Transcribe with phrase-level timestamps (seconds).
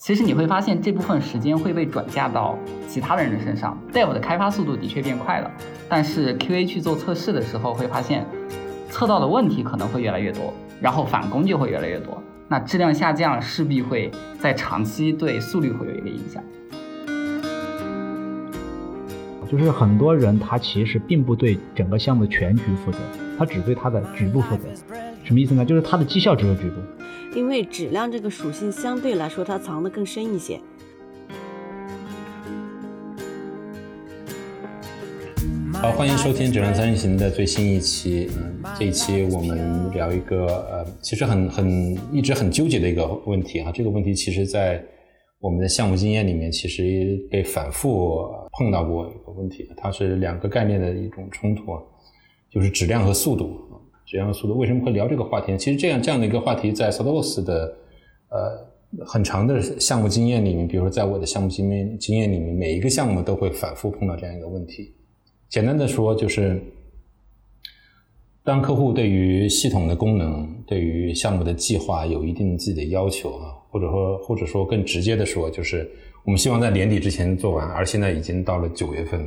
[0.00, 2.58] 其实你会发现这部分时间会被转嫁到
[2.88, 3.78] 其他的人的身上。
[3.92, 5.50] Dev 的开发速度的确变快了，
[5.90, 8.24] 但是 QA 去做测试的时候会发现，
[8.88, 12.16] 测到的问题可能会越来越多，然后返工就会越来越多。
[12.48, 16.42] 那质量下降势必会在长期对速率会有一个影响。
[19.52, 22.96] 就是很多人他其实并不对整个项目全局负责，
[23.38, 24.66] 他只对他的局部负责。
[25.30, 25.64] 什么意思呢？
[25.64, 26.80] 就是它的绩效只有局部。
[27.36, 30.58] 因为质量这个属性相对来说它藏得更深一些。
[35.72, 38.28] 好，欢迎收听《质量三人行》的最新一期。
[38.36, 43.70] 嗯，这一期我们聊一个呃，其实很很一直很纠结的一个问题啊。
[43.72, 44.84] 这个问题其实在
[45.38, 49.70] 我们的项目经验里面，其实被反复碰到过一个问题。
[49.76, 51.78] 它是两个概念的一种冲突，
[52.50, 53.68] 就是质量和速度。
[54.10, 55.56] 这样的速度为什么会聊这个话题？
[55.56, 57.76] 其实这样这样的一个话题，在 Sodos 的
[58.28, 64.92] 呃很长的项目经验里面，比如说在我的项目经验经验里面，每一个项目都会反复碰到这样一个问题。
[65.48, 66.60] 简单的说，就是
[68.42, 75.88] 当客户对于系统的功能、对于项目的计划有一定自己的要求啊，或者说或者说更直接的说，就是
[76.24, 79.20] 我们希望在年底之前做完，而现在已经到了九月份，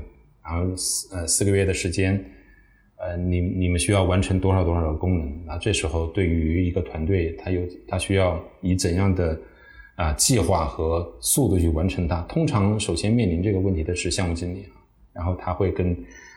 [0.44, 2.22] 然后四呃四个月的时间。
[3.06, 5.46] 呃，你你们需要完成多少多少的功能？
[5.46, 9.38] 那这时候对于一个团队，他有他需要以怎样的
[9.96, 12.22] 啊计划和速度去完成它？
[12.30, 14.80] 通常首先面临这个问题的是项目经理啊，
[15.12, 15.92] 然后他会跟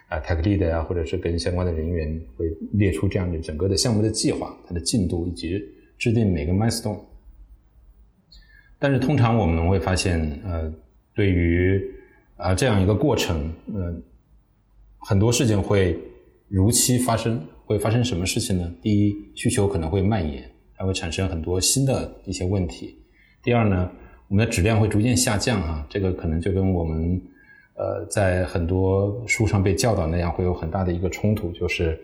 [0.09, 5.63] 啊 tech lead 啊，或者是跟相关的人员会列出这样的整个的项目的计划，它的进度以及
[5.97, 6.99] 制定每个 milestone。
[8.77, 10.73] 但是通常我们会发现，呃，
[11.15, 11.81] 对于
[12.37, 14.03] 啊这样一个过程，嗯，
[14.99, 15.97] 很多事情会。
[16.49, 18.73] 如期发生会发生什么事情呢？
[18.81, 22.97] 第一，需求可能会蔓延，它会产生很多新的一些问题。
[23.43, 23.91] 第二呢，
[24.29, 27.21] 我们的质量会逐渐下降啊，这个可能就跟我们
[27.75, 31.99] 呃在很多书上被教导那样，会有很大的一个冲突，就是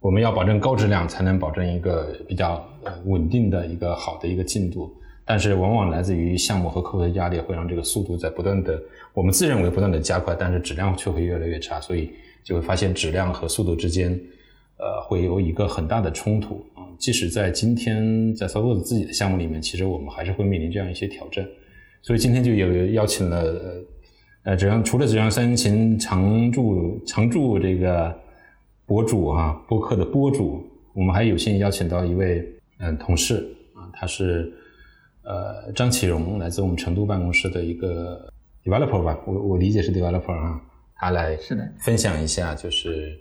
[0.00, 4.90] 我们要保证高质量，才能保证一个比较呃稳定的一个好的一个进度。
[5.26, 8.80] 但是往往来自于项目和客户的压力，会让这个速度在不断的，
[9.12, 12.10] 我们自认为不断的加快，但是质量却会越来越差，所以。
[12.42, 14.10] 就会发现质量和速度之间，
[14.78, 16.82] 呃，会有一个很大的冲突啊。
[16.98, 21.46] 即使在今天在 s o f t 自己的项目里面，其实我们还是会面临这样一些挑战。
[22.00, 23.60] 所以今天就有邀请了
[24.44, 28.12] 呃，质量除了质量三人行常驻常驻这个
[28.86, 30.64] 博主啊，播客的播主，
[30.94, 32.44] 我们还有幸邀请到一位
[32.78, 33.36] 嗯同事
[33.74, 34.52] 啊，他是
[35.22, 38.28] 呃张启荣，来自我们成都办公室的一个
[38.64, 40.60] developer 吧，我我理解是 developer 啊。
[41.02, 43.18] 他来是的分享一下，就是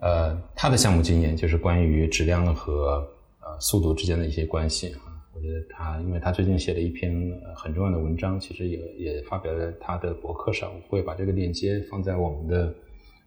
[0.00, 3.08] 呃他的项目经验，就是关于质量和
[3.40, 5.00] 呃速度之间的一些关系啊。
[5.34, 7.10] 我觉得他，因为他最近写了一篇
[7.56, 12.74] 很重要的文章，其实也也发表在他的博客上，我会把这个链接放在我们的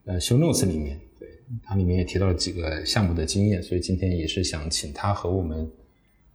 [0.06, 1.00] 呃 show notes 里面。
[1.19, 1.28] 对，
[1.63, 5.68] 它里面也提到了几个项目的经验，所以今天也是想请他和我们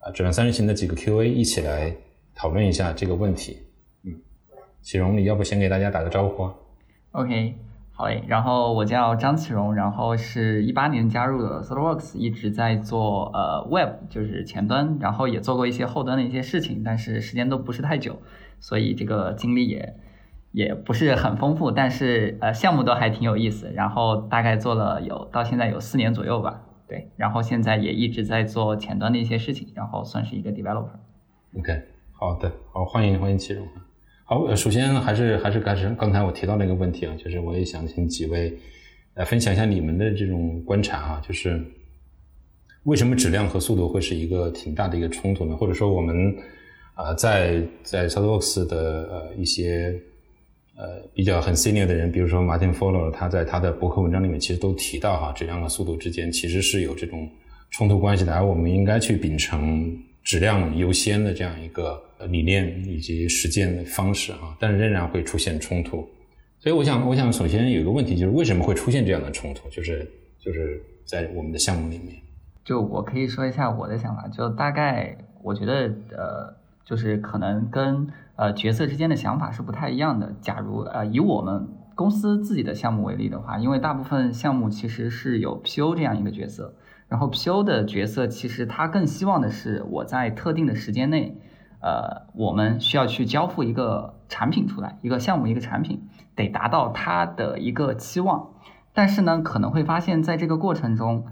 [0.01, 1.97] 啊质量三人行的几个 QA 一起来
[2.35, 3.59] 讨论一下这个问题。
[4.03, 4.13] 嗯，
[4.83, 6.51] 启荣，你要不先给大家打个招呼
[7.13, 7.57] ？OK，
[7.93, 8.23] 好嘞。
[8.29, 18.19] 然后我叫张启荣，然后是一八年加入的 SolidWorks，一直在做呃 Web，就是前端，然后也做过一些后端的一些事情，但是时间都不是太久，
[18.59, 19.97] 所以这个经历也
[20.53, 23.71] 也不是很丰富，但是呃项目都还挺有意思。
[23.73, 27.11] 然后大概做了有到现在有四年左右吧，对。
[27.17, 30.91] 然后现在也一直在做前端的一些事情，然后算是一个 developer。
[31.59, 31.83] OK，
[32.13, 33.67] 好的，好，欢迎欢迎启荣。
[34.31, 38.57] 好，首先还是还是开始刚才我提到那个问题啊，就是我也想请几位
[39.15, 41.61] 来分享一下你们的这种观察啊，就是
[42.85, 45.57] 为什么质量和速度会是一个挺大的一个冲突呢？
[45.57, 46.33] 或者说我们
[46.95, 50.01] 啊在在 SolidWorks 的呃一些
[50.77, 57.29] 呃比较很 senior 的人，比如说 Martin Fowler，他在他的博客文章里面其实都提到哈，质量和速度之间其实是有这种
[57.71, 59.93] 冲突关系的，而我们应该去秉承
[60.23, 62.01] 质量优先的这样一个。
[62.27, 66.07] 理念以及实践的方式啊，但是仍然会出现冲突，
[66.59, 69.69] 所以我想，我想首先有一个问题就是为什么会出现这样的冲突？
[69.71, 70.07] 就是
[70.39, 72.17] 就是在我们的项目里面，
[72.65, 76.55] 就我可以说一下我的想法，就大概我觉得呃，
[76.85, 78.07] 就是可能跟
[78.37, 80.35] 呃角色之间的想法是不太一样的。
[80.41, 86.75] 假如呃以我们公司自己的项目为例的话，因为大部分项目其实是有 PO 这样一个角色，
[87.09, 91.35] 然后 PO 的角色其实他更希望的是我在特定的时间内。
[91.81, 98.51] 呃，我们需要去交付一个产品出来，一个项目，一个产品，得达到他的一个期望。
[98.93, 101.27] 但是呢，可能会发现，在这个过程中，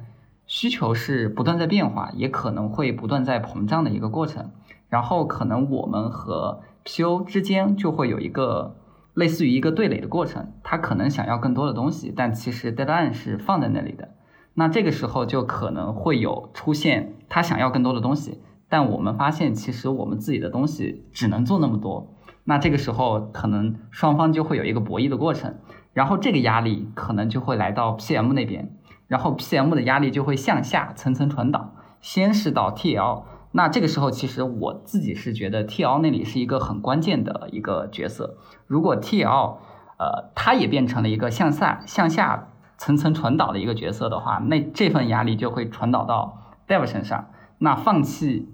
[0.47, 4.51] 需求是不断在变化，也可能会不断在膨胀的一个过程。
[4.89, 8.77] 然后可能我们和 PO 之间就会有一个
[9.13, 14.15] 类似于一个对垒的过程，他可能想要更多的东西，但其实 deadline 是放在那里的。
[14.55, 22.15] 那这个时候就可能会有出现他想要更多的东西，但我们发现其实我们自己的东西只能做那么多。
[22.45, 25.57] 那这个时候可能双方就会有一个博弈的过程，
[25.93, 28.75] 然后这个压力可能就会来到 PM 那边，
[29.07, 33.25] 然后 PM 的压力就会向下层层传导，先是到 TL。
[33.53, 38.37] 那这个时候，其实我自己是觉得 T L 那里是一个很关键的一个角色。
[38.67, 39.59] 如果 T L，
[39.99, 47.31] 呃，它也变成了一个向下向下层层传导的一个角色的话，那这份压力就会传导到 Dev 身上。
[47.59, 48.49] 那放弃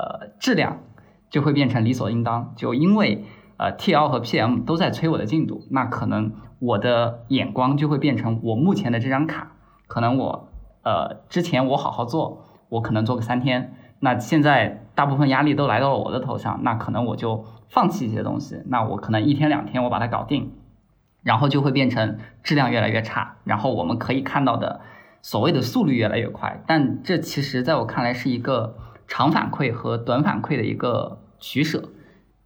[0.00, 0.78] 呃质量
[1.28, 2.54] 就会变成理所应当。
[2.56, 3.24] 就因为
[3.58, 9.52] 呃 T L 和 P M 都在催我的进度，那可能我的眼光就会变成我目前的这张卡，
[9.86, 10.48] 可能我
[10.82, 13.74] 呃之前我好好做，我可能做个三天。
[14.02, 20.52] 那现在大部分压力都来到了我的头上，那可能我就放弃一些东西，那我可能一天两天我把它搞定，
[21.22, 24.80] 然后就会变成质量越来越差，然后我们可以看到的
[25.20, 28.74] 所谓的速率越来越快，但这其实在我看来是一个
[29.10, 31.90] 长反馈和短反馈的一个取舍。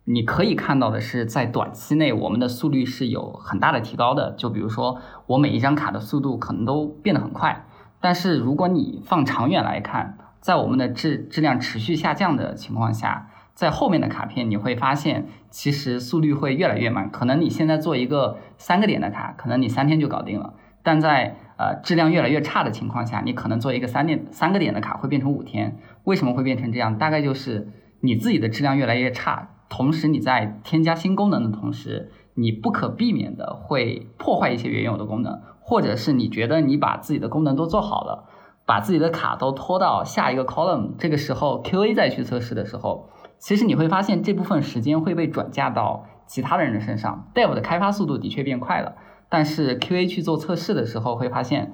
[0.06, 7.66] 你可以看到的是，在短期内我们的速率是有很大的提高的，就比如说我每一张卡的速度可能都变得很快，
[8.00, 17.10] 但是如果你放长远来看，在我们的质质量持续下降的情况下，在后面的卡片你会发现，其实速率会越来越慢。
[17.10, 25.78] 可能你现在做一个三个点的卡，可能你三天就搞定了；但在呃质量越来越差的情况下，你可能做一个三点三个点的卡会变成五天。
[26.04, 26.98] 为什么会变成这样？
[26.98, 27.68] 大概就是
[28.00, 38.30] 你自己的质量越来越差，同时你在添加新功能的同时，你不可避免的会破坏一些原有的功能，或者是你觉得你把自己的功能都做好了。
[38.66, 47.30] 把自己的卡都拖到下一个 column，这个时候 QA 再去测试的时候，其实你会发现这部分时间会被转嫁到其他的人的身上。
[47.34, 48.96] Dev 的开发速度的确变快了，
[49.28, 51.72] 但是 QA 去做测试的时候会发现，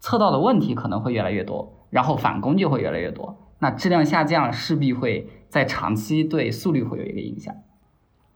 [0.00, 3.36] 测到的问题可能会越来越多，然后返工就会越来越多。
[3.58, 7.54] 那质量下降势必会在长期对速率会有一个影响。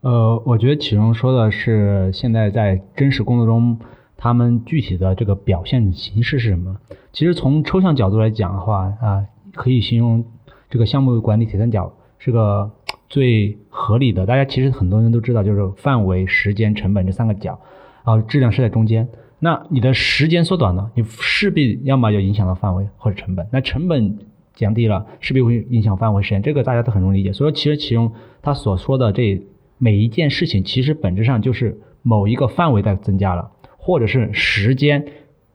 [0.01, 3.79] 呃，我觉得启荣说的是现在在真实工作中。
[4.21, 6.75] 他们具体的这个表现形式是什么？
[7.13, 10.25] 其实从抽象角度来讲的话啊，可以形容
[10.69, 12.69] 这个项目管理铁三角是个
[13.07, 14.25] 最合理的。
[14.25, 17.61] 大家其实很多人都知道，就是范围、时间、成本这三个角，
[18.09, 19.07] 然后质量是在中间。
[19.39, 23.47] 那你的时间缩短了，你势必要么就影响到范围或者成本。
[23.51, 24.17] 那成本
[24.55, 26.41] 降低了，势必会影响范围、时间。
[26.41, 27.31] 这个大家都很容易理解。
[27.31, 28.11] 所以其实其中
[28.41, 29.41] 他所说的这
[29.77, 33.51] 每一件事情，其实本质上就是某一个范围在增加了。
[33.81, 35.05] 或者是时间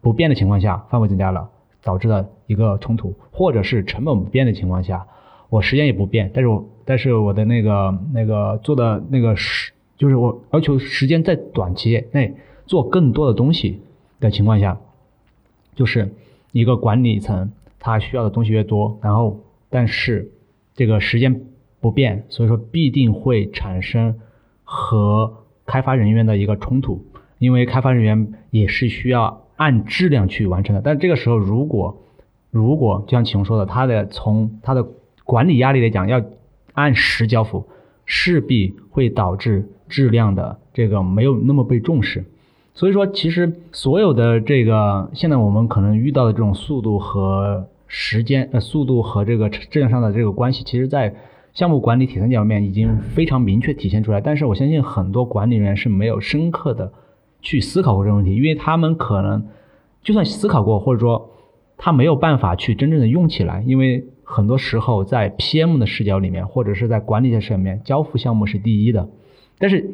[0.00, 1.50] 不变的情况下，范围增加了
[1.82, 5.06] 导致的一个冲突，或者是成本不变的情况下，
[5.50, 12.34] 我时间也不变，但是我但是我的那个那个做的那个时，就是我要求时间在短期内
[12.66, 13.80] 做更多的东西
[14.20, 14.78] 的情况下，
[15.74, 16.12] 就是
[16.52, 20.30] 一个管理层他需要的东西越多，然后但是
[20.74, 21.42] 这个时间
[21.80, 24.18] 不变，所以说必定会产生
[24.62, 27.04] 和开发人员的一个冲突。
[27.38, 32.02] 因为开发人员也是需要按质量去完成的，但这个时候如果
[32.50, 34.86] 如果就像启宏说的，他的从他的
[35.24, 36.22] 管理压力来讲，要
[36.72, 37.68] 按时交付，
[38.06, 42.24] 势必会导致质量的这个没有那么被重视。
[42.74, 51.14] 所以说，其实所有的这个现在我们可能遇到的这种速度和时间呃速度和这个质量上的这个关系，其实在
[51.52, 54.20] 项目管理铁三角里面已经非常明确体现出来。
[54.20, 56.92] 但是我相信很多管理人员是没有深刻的。
[57.46, 59.46] 去思考过这个问题，因为他们可能
[60.02, 61.28] 就算思考过，或者说
[61.76, 69.08] 他没有办法去真正的用起来，因为很多时候在 PM 的视角里面，或者是在管理的视角里面，交付项目是第一的。
[69.58, 69.90] 但是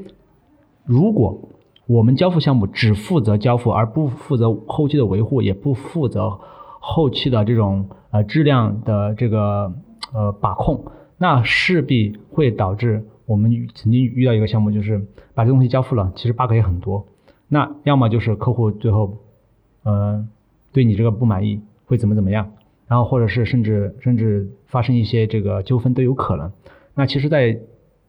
[0.85, 1.51] 如果
[1.87, 6.39] 我们交付项目只负责交付，而不负责后期的维护，也不负责
[6.79, 9.73] 后期的这种呃质量的这个
[10.13, 10.85] 呃把控，
[11.19, 17.05] 那势必会导致我们曾经遇到一个项目，就是把这东西交付了，其实 bug 也很多。
[17.49, 19.19] 那要么就是客户最后，
[19.83, 20.25] 呃，
[20.73, 22.53] 对你这个不满意，会怎么怎么样，
[22.91, 26.51] 然后或者是甚至甚至发生一些这个纠纷都有可能。
[26.97, 27.57] 那其实，在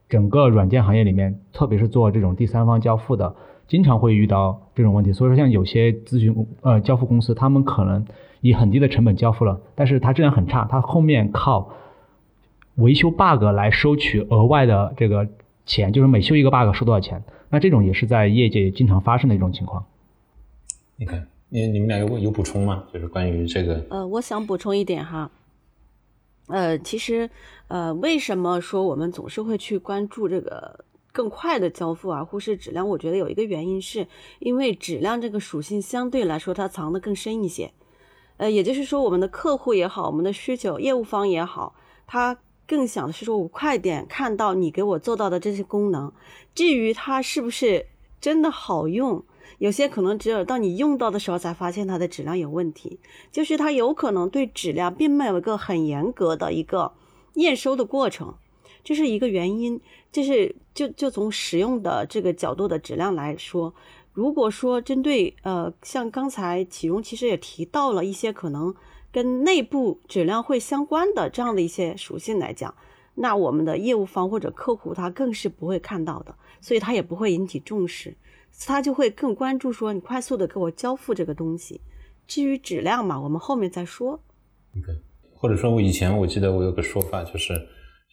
[0.09, 3.35] 整个软件行业里面，特别是做这种第三方交付的，
[3.67, 5.13] 经常会遇到这种问题。
[5.13, 8.03] 所以说，像有些咨询呃交付公司，他们可能
[8.41, 11.69] 以很低的成本交付了，但是它质量很差，它后面靠
[12.77, 15.27] 维修 bug 来收取额外的这个
[15.67, 17.23] 钱，就是每修一个 bug 收多少钱。
[17.51, 19.85] 那这种也是在业界经常发生的一种情况。
[20.95, 22.87] 你看，你你们俩有有补充吗？
[22.93, 23.85] 就是关于这个。
[23.89, 25.29] 呃，我想补充一点哈。
[26.47, 27.29] 呃，其实，
[27.67, 32.87] 呃，为什么说我们总是会去关注这个更快的交付而忽视质量？
[32.87, 34.07] 我觉得有一个原因是
[34.39, 37.73] 因为质量这个属性相对来说它藏得更深一些。
[38.37, 41.75] 呃，也就是说，我们的客户也好，我们的需求业务方也好，
[42.07, 46.13] 他更想的是说我快点看到你给我做到的这些功能。
[46.55, 47.87] 至于它是不是
[48.21, 49.25] 真的好用？
[49.57, 52.99] 有些可能只有到你用到的时候才发现它的质量有问题，
[53.31, 56.91] 就是它有可能对质量并没有一个很严格的一个
[57.35, 58.35] 验收的过程，
[58.83, 59.81] 这是一个原因。
[60.11, 63.73] 就是就就从使用的这个角度的质量来说，
[64.11, 68.75] 如果说针对呃像刚才启荣其实也提到了一些可能
[69.09, 72.75] 跟内部质量会相关的这样的一些属性来讲，
[73.15, 78.13] 那我们的业务方或者客户他更是不会看到的，所以他也不会引起重视。
[78.65, 81.81] 他就会更关注说你快速的给我交付这个东西，
[82.27, 84.19] 至于质量嘛，我们后面再说。
[84.77, 84.87] OK，
[85.33, 87.53] 或者说我以前我记得我有个说法就是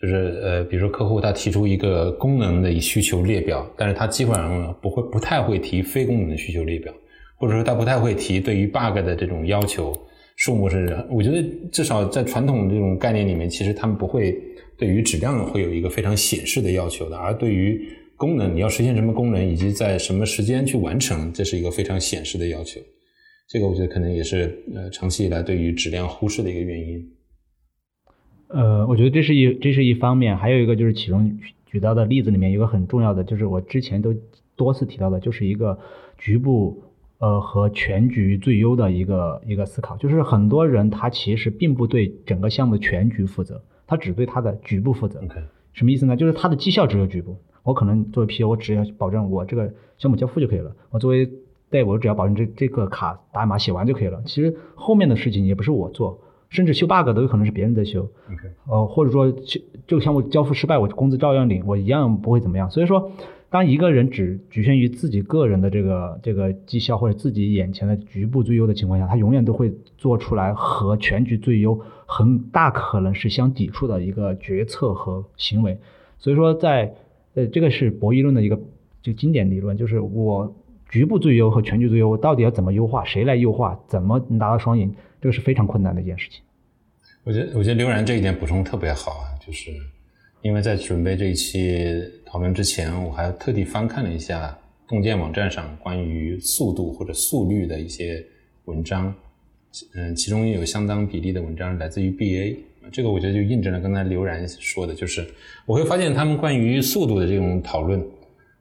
[0.00, 6.92] 就是呃，比如说客户他提出一个功能的需求列表，但是他基本上不会不太会提非功能的需求列表，
[7.36, 9.92] 或者说他不太会提对于 bug 的这种要求
[10.36, 11.42] 数目是，我觉得
[11.72, 14.40] 至少在传统这种概念里面，其实他们不会
[14.76, 17.88] 对于质量会有一个非常显示的要求的，而对于
[18.18, 22.80] 功能你要实现什么功能，以及在什么时间去完成，这是一个非常显示的要求。
[23.46, 27.10] 这个我觉得可能也是呃长期以来对于质量忽视的一个原因。
[28.48, 34.12] 呃，我觉得这是一这是一方面，还有一个就是其中举到的例子里面有个很重要的，就是我之前都
[34.56, 35.78] 多次提到的，就是一个
[36.18, 36.82] 局部
[37.18, 39.96] 呃和全局最优的一个一个思考。
[39.96, 45.22] 就是很多人他其实并不对整个项目的全局负责，他只对他的局部负责。
[45.72, 46.16] 什么意思呢？
[46.16, 47.36] 就是他的绩效只有局部。
[47.68, 50.74] 我可能作为 P，我只要保证我这个项目交付就可以了。
[50.88, 51.30] 我作为
[51.68, 54.22] 代，我只要保证这这个卡打码写完就可以了。
[54.24, 58.00] 其实后面的事情也不是我做，甚至修 bug 都有可能是别人在修。
[58.00, 59.30] OK，呃，或者说
[59.86, 62.70] 这个项目交付失败，我工资照样领，我一样不会怎么样。
[62.70, 63.12] 所以说，
[63.50, 75.78] 当一个人只局限于自己个人的这个这个绩效或者自己眼前的局部最优的情况下，他永远都会做出来和全局最优很大可能是相抵触的一个决策和行为。
[76.18, 76.94] 所以说在
[77.38, 78.58] 呃，这个是博弈论的一个
[79.00, 80.52] 就经典理论，就是我
[80.88, 83.04] 局部最优和全局最优，我到底要怎么优化？
[83.04, 83.78] 谁来优化？
[83.86, 84.92] 怎么能达到双赢？
[85.20, 86.40] 这个是非常困难的一件事情。
[87.22, 89.70] 我觉得，我觉得刘然这一点补充特别好啊，就是
[90.42, 91.86] 因为在准备这一期
[92.26, 98.24] 讨论之前，我还特地翻看了一下洞见网站上关于速度或者速率的一些
[98.64, 99.14] 文章，
[99.94, 102.56] 嗯，其中有相当比例的文章来自于 BA。
[102.90, 105.26] 这个我觉得就印证了刚才刘然说的，就是
[105.66, 108.00] 我会发现他们关于速度的这种讨论。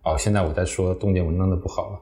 [0.03, 1.99] 哦，现在我在说洞见文章的不好了。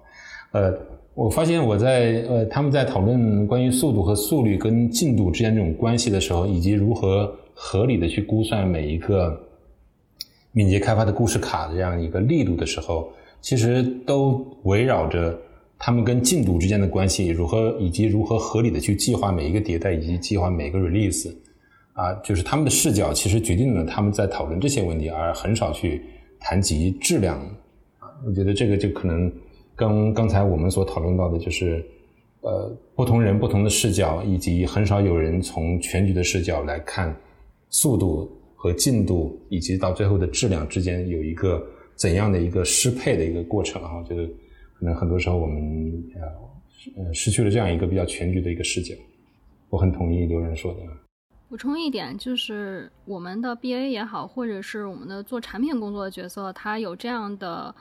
[0.52, 0.78] 呃，
[1.16, 9.42] 我发现我在呃他们在讨论关于速度和速率跟进度之间这种关系的时候，以及如何合理的去估算每一个
[10.52, 15.36] 敏捷开发的故事卡的这样一个力度的时候，其实都围绕着
[15.80, 21.34] 他们跟进度之间的关系如何，以及如何合理的去计划每一个迭代，以及计划每个 release。
[21.96, 26.02] 啊，就是他们的视角其实决定了他们在讨论这些问题，而很少去
[26.40, 27.40] 谈及质量。
[28.26, 29.32] 我觉得这个就可能
[29.78, 31.86] 跟刚才我们所讨论到的，就是
[32.42, 37.16] 呃，不同人不同的视角，以及很少有人从全局的视角来看
[37.70, 43.98] 速度和进度，以及到最后的质量之间有一个怎样的一个适配的一个过程啊。
[43.98, 44.28] 我觉得
[44.74, 46.04] 可能很多时候我们
[46.98, 48.94] 呃失去了这样一个比较全局的一个视角。
[49.70, 50.80] 我很同意刘人说的。
[51.48, 57.74] 补充一点，就是我们的 BA 也好，或者是我们的做产品工作的角色，他有这样的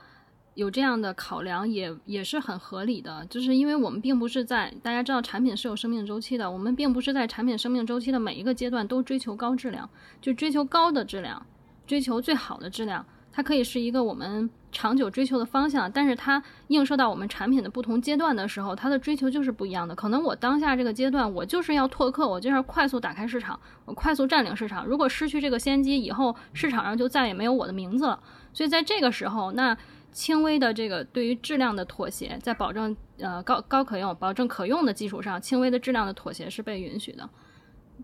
[0.54, 3.24] 有这样的考量，也也是很合理的。
[3.26, 9.88] 就是因为我们并不是在大家知道产品是有生命周期的，我们并不是在产品生命周期的每一个阶段都追求高质量，
[10.20, 11.44] 就追求高的质量，
[11.86, 14.50] 追求最好的质量，它可以是一个我们。
[14.74, 19.94] 长久追求的方向，但是它映射到我们产品的不同阶段的时候，它的追求就是不一样的。
[19.94, 24.84] 可能我当下这个阶段，我就是要拓客，我就是要快速打开市场，我快速占领市场。
[24.84, 28.20] 如果失去这个先机，以后市场上就再也没有我的名字了。
[28.52, 29.74] 所以在这个时候，那
[30.12, 37.28] 轻微的这个对于质量的妥协，在保证呃高高可用、保证可用的基础上，轻微的质量的妥协是被允许的。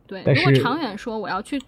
[0.07, 1.61] 对，如果长远说，我要去。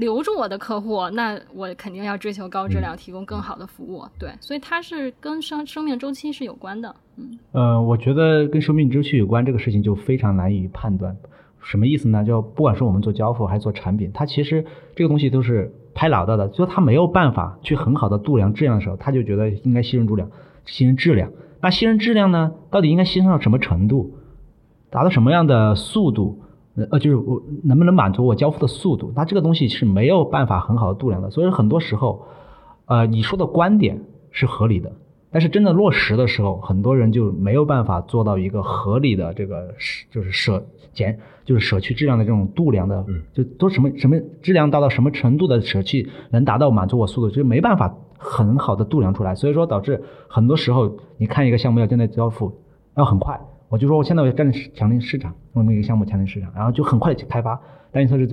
[0.00, 4.02] 留住我的客户，那我肯定要追求高质量，提供更好的服务。
[4.18, 6.96] 对，所以它是跟生生命周期是有关的。
[7.16, 11.14] 嗯，呃，我觉得跟生命周期有关这个事情就非常难以判断。
[11.62, 12.24] 什么意思呢？
[12.24, 14.64] 就不管是我们做交付还是做产品，它其实
[14.96, 16.48] 这个东西都是拍脑袋的。
[16.48, 20.30] 就他没有办法去很好的度量质量的时候，他就觉得应该牺牲度量，
[20.66, 21.30] 牺牲质量。
[21.60, 24.14] 那牺牲质量呢，到底应该牺牲到什么程度，
[24.88, 26.40] 达到什么样的速度？
[26.76, 29.12] 呃，就是我能不能满足我交付的速度？
[29.14, 31.30] 那这个东西是没有办法很好的度量的。
[31.30, 32.26] 所以很多时候，
[32.86, 34.00] 呃，你说的观点
[34.30, 34.92] 是合理的，
[35.30, 39.74] 但是真的落实的时候，很多人就没有办法做到一个合理的这个
[40.10, 49.34] 就是舍减，就是舍去质量的这种度量的，就都什么什么质量到到什么程度的舍去能达到满足我速度，就没办法很好的度量出来。
[49.34, 52.52] 所以说导致很多时候你看一个项目要真的交付
[52.96, 53.40] 要很快。
[53.70, 57.58] 我就说，我现在我要占领强领市场，我们一个项目强领市场，然后就很快去开发，
[57.92, 58.28] 但是测试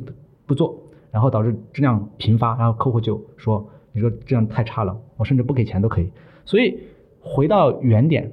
[0.47, 0.75] 不做，
[1.11, 6.09] 然后导致质量频发，然后客户就说，你说质量太差了，我甚至不给钱都可以。
[6.43, 6.79] 所以
[7.21, 8.31] 回到原点，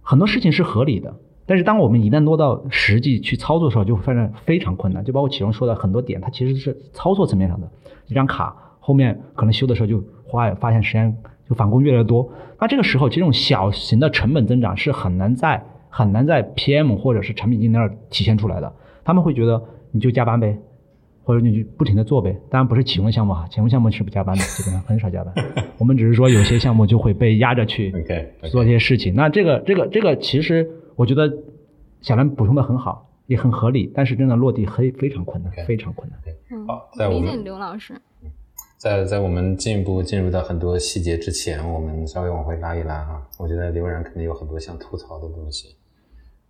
[0.00, 5.04] 很多事情是合理的，但是当我们一旦落到实际去操作的时候，就会发现非常困难。
[5.04, 7.70] 就包括启荣说的很多点，它其实是操作层面上的，
[8.06, 11.14] 一张卡后面可能修的时候就花发现时间
[11.46, 12.26] 就返工越来越多，
[12.58, 15.62] 那这个时候其实这种小型的成本增长是很难在。
[15.88, 18.72] 很难在 PM 或者是产品经理那儿体现出来的，
[19.04, 19.62] 他们会觉得
[19.92, 20.58] 你就加班呗，
[21.22, 22.36] 或者你就不停的做呗。
[22.50, 25.34] 当然不是启用项目啊，启用项目是不加班的， 基本上很少加班。
[25.78, 27.92] 我们只是说有些项目就会被压着去
[28.50, 29.14] 做一些事情。
[29.14, 31.32] 那这个这个这个其实我觉得
[32.00, 36.18] 小兰补充的很好，也很合理，但是真的落地非非常困难，非常困难。
[36.66, 37.94] 好，理解刘老师。
[38.78, 43.26] 在在我们进一步进入到很多细节之前，我们稍微往回拉一拉哈。
[43.38, 45.74] 我觉得刘然肯定有很多想吐槽的东西。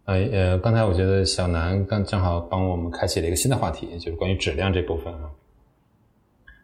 [0.06, 5.30] 呃呃，刚才我觉得小南刚正好帮我们开启了一个新的话题，就是关于质量这部分啊。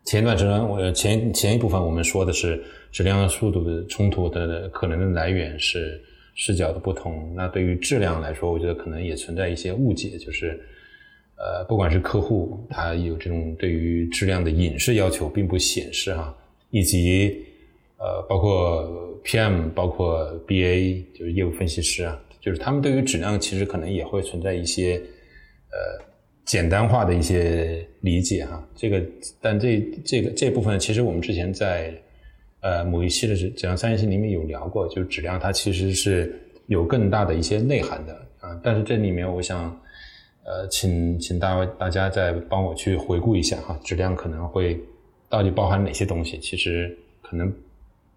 [0.05, 6.01] 前一段时间，我前前一部分我们说的是质量和速度的冲突的可能的来源是
[6.35, 7.33] 视角的不同。
[7.37, 10.61] 那对于质量来说，我觉得可能也存在一些误解，就是
[11.43, 16.33] 呃，不管是客户他有这种对于质量的隐式要求并不显示哈，
[16.71, 17.37] 以及
[17.99, 22.17] 呃，包括 PM，包括 BA，就是业务分析师啊。
[22.41, 24.97] 就是他们对于质量其实可能也会存在一些
[25.71, 26.05] 呃
[26.45, 29.01] 简单化的一些理解哈，这个
[29.41, 31.93] 但这这个这部分其实我们之前在
[32.61, 39.81] 呃某一期的质质量三线性里面有聊过，就是质量它其实是有更大的一些内涵的啊，但是这里面我想
[40.45, 44.81] 呃请请大家大家再帮我去回顾一下哈，质量可能会
[45.29, 46.39] 到底包含哪些东西？
[46.39, 47.53] 其实可能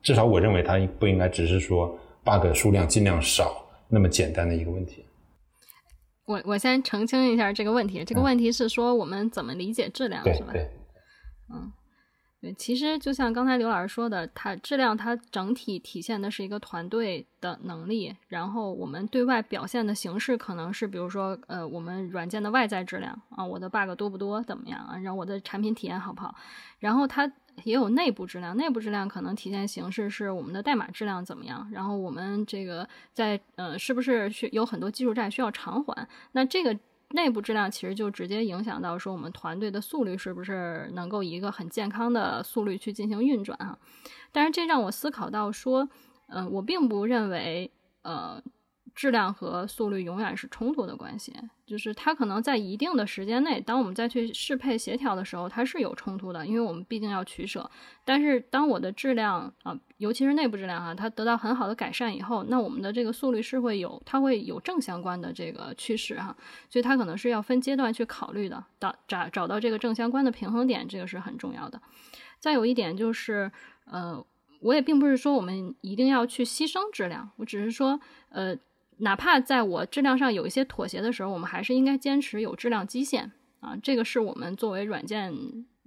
[0.01, 3.61] 至少我认为它不应该只是说 bug 数量尽量少。
[3.87, 5.05] 那么简单的一个问题，
[6.25, 8.03] 我我先澄清一下这个问题。
[8.03, 10.51] 这个问题是说我们怎么理解质量，是吧？
[10.51, 10.67] 对，
[11.53, 11.71] 嗯，
[12.45, 24.95] 对，其实就像刚才刘老师说的，它质量它整体体现的是一个团队的能力，然后我们对外表现的形式可能是，比如说，呃，我们软件的外在质量啊，我的 bug 多不多，怎么样啊？
[24.99, 26.35] 然后我的产品体验好不好？
[26.77, 27.31] 然后它。
[27.63, 36.77] 也有内部质量，内部质量可能体现形式是我们的代码质量怎么样，然后我们这个在呃是不是需有很多技术债需要偿还，那这个
[37.09, 43.77] 内部质量其实就直接影响到说我们团队的速率是不是能够以一个很健康的速率去进行运转啊？
[44.31, 45.87] 但是这让我思考到说，
[46.27, 48.41] 嗯，我并不认为呃。
[48.95, 51.33] 质量和速率永远是冲突的关系，
[51.65, 57.69] 就是它可能在一定的时间内，当我们再去适配协调的时候，它是有冲突的，因为我们毕竟要取舍。
[58.05, 66.33] 但是当我的质量啊，尤其是内部质量哈，它得到很好的改善以后，那我们的这个速率是会有，它会有正相关的这个趋势哈，
[66.69, 71.81] 所以它可能是要分阶段去考虑的，到找找到这个正相关的平衡点，这个是很重要的。
[72.39, 73.51] 再有一点就是，
[73.91, 74.25] 呃，
[74.61, 78.57] 我也并不是说我们一定要去牺牲质量，我只是说，呃。
[78.97, 83.75] 哪怕在我质量上有一些妥协的时候，我们还是应该坚持有质量基线啊。
[83.83, 85.33] 这个是我们作为软件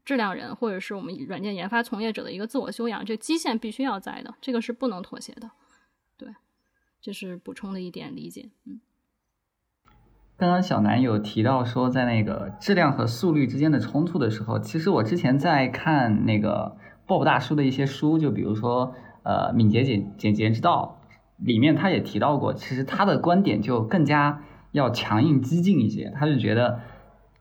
[0.04, 3.04] 质量人，或者是我们软件研发从业者的一个自我修养。
[3.04, 5.50] 这基线必须要在的，这个是不能妥协的。
[6.18, 6.28] 对，
[7.00, 8.50] 这是补充的一点理解。
[8.66, 8.80] 嗯，
[10.36, 20.97] 刚刚小南有提到说，在那个质量和速率之间的冲突的时候，其实我之前在看那个 Bob 大叔的一些书，就比如说呃，敏捷简简洁之道。
[21.38, 26.80] 里面他也提到过，其实他的观点就更加要强硬激进一些，他就觉得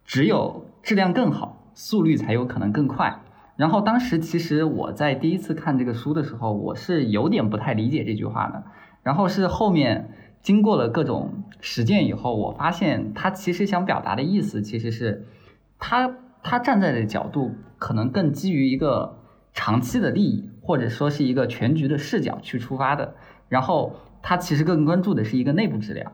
[0.05, 3.21] 只有质量更好，速率才有可能更快。
[3.55, 8.63] 然后当时其实我在第一次看这个书的时候，我是有点不太理解这句话的。
[9.01, 15.25] 然后是后面经过了各种实践以后，我发现他其实想表达的意思，其实是
[15.79, 19.17] 他他站在的角度可能更基于一个
[19.53, 23.15] 长期的利益，或者说是一个全局的视角去出发的。
[23.49, 26.13] 然后他其实更关注的是一个内部质量，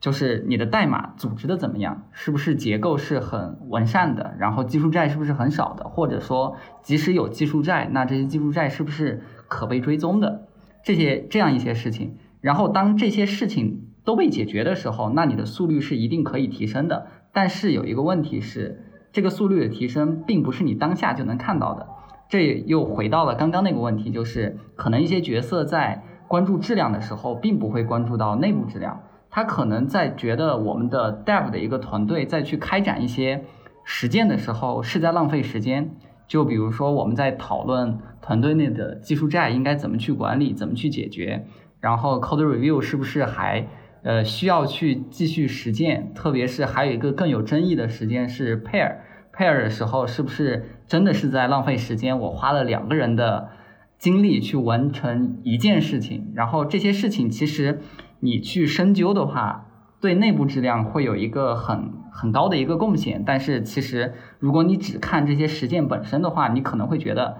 [0.00, 10.48] 就是你的代码组织的怎么样，是不是结构是很完善的，然后技术债是不是很少的，或者说即使有技术债，那这些技术债是不是可被追踪的，
[10.84, 12.16] 这些这样一些事情。
[12.40, 17.06] 然后当这些事情都被解决的时候，那你的速率是一定可以提升的。
[17.32, 21.88] 但是有一个问题是，这个速率的提升并不是你当下就能看到的。
[22.28, 29.02] 这又回到了刚刚那个问题，就是可能一些角色在关注质量的时候，并不会关注到内部质量。
[29.30, 33.44] 他可能在觉得我们的 Dev 的一个团队在去开展一些
[33.84, 35.90] 实践的时候是在浪费时间。
[36.26, 41.46] 就比如说我们在讨论团队内的技术债应该怎么去管理、怎么去解决，
[41.80, 43.66] 然后 Code Review 是不是还
[44.02, 46.12] 呃需要去继续实践？
[46.14, 48.96] 特别是还有一个更有争议的时间是 Pair
[49.34, 52.18] Pair 的时候，是不是真的是在浪费时间？
[52.18, 53.48] 我花了两个人的
[53.98, 57.80] 精力去完成一件事情，然后这些事情其实。
[58.20, 59.66] 你去深究的话，
[60.00, 63.22] 对内部质量会有一个很很高的一个贡献。
[63.24, 67.36] 但是其实，如果你只看这些实践本身的话，你可能会觉得，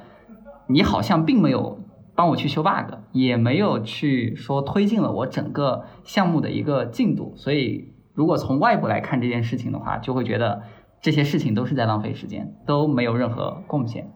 [0.69, 1.81] 你好像并没有
[2.15, 7.33] 帮我去修 bug，也没有去说推进了我整个项目的一个进度。
[7.35, 10.63] 所以，如果从外部来看这件事情的话，就会觉得
[11.03, 14.13] 这些事情都是在浪费时间，都没有任何贡献。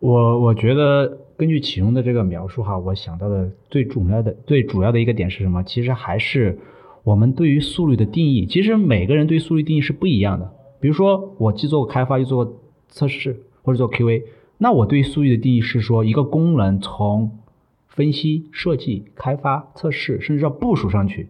[0.00, 5.62] 我我觉得根据启荣的这个描述哈，我想到的最主要的最主要的一个点是什么？
[5.62, 6.58] 其实还是
[7.04, 8.46] 我们对于速率的定义。
[8.46, 10.52] 其实每个人对速率定义是不一样的。
[10.80, 14.22] 比如说，我既做过开发又做过测试或者做 QA，
[14.56, 17.38] 那我对速率的定义是说，一个功能从
[17.86, 21.28] 分析、设计、开发、测试，甚至到部署上去，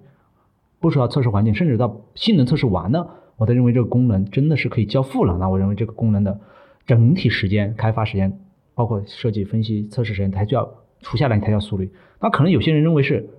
[0.79, 5.39] 部署到测试环境，甚至到性能测试完了，我都认为这个功能真的是可以交付了。
[5.39, 6.39] 那我认为这个功能的
[6.87, 8.39] 整体时间、开发时间。
[8.75, 10.69] 包括设计、分析、测试时间，它就要
[11.01, 11.93] 除下来，才叫速率。
[12.21, 13.31] 那可能有些人认为是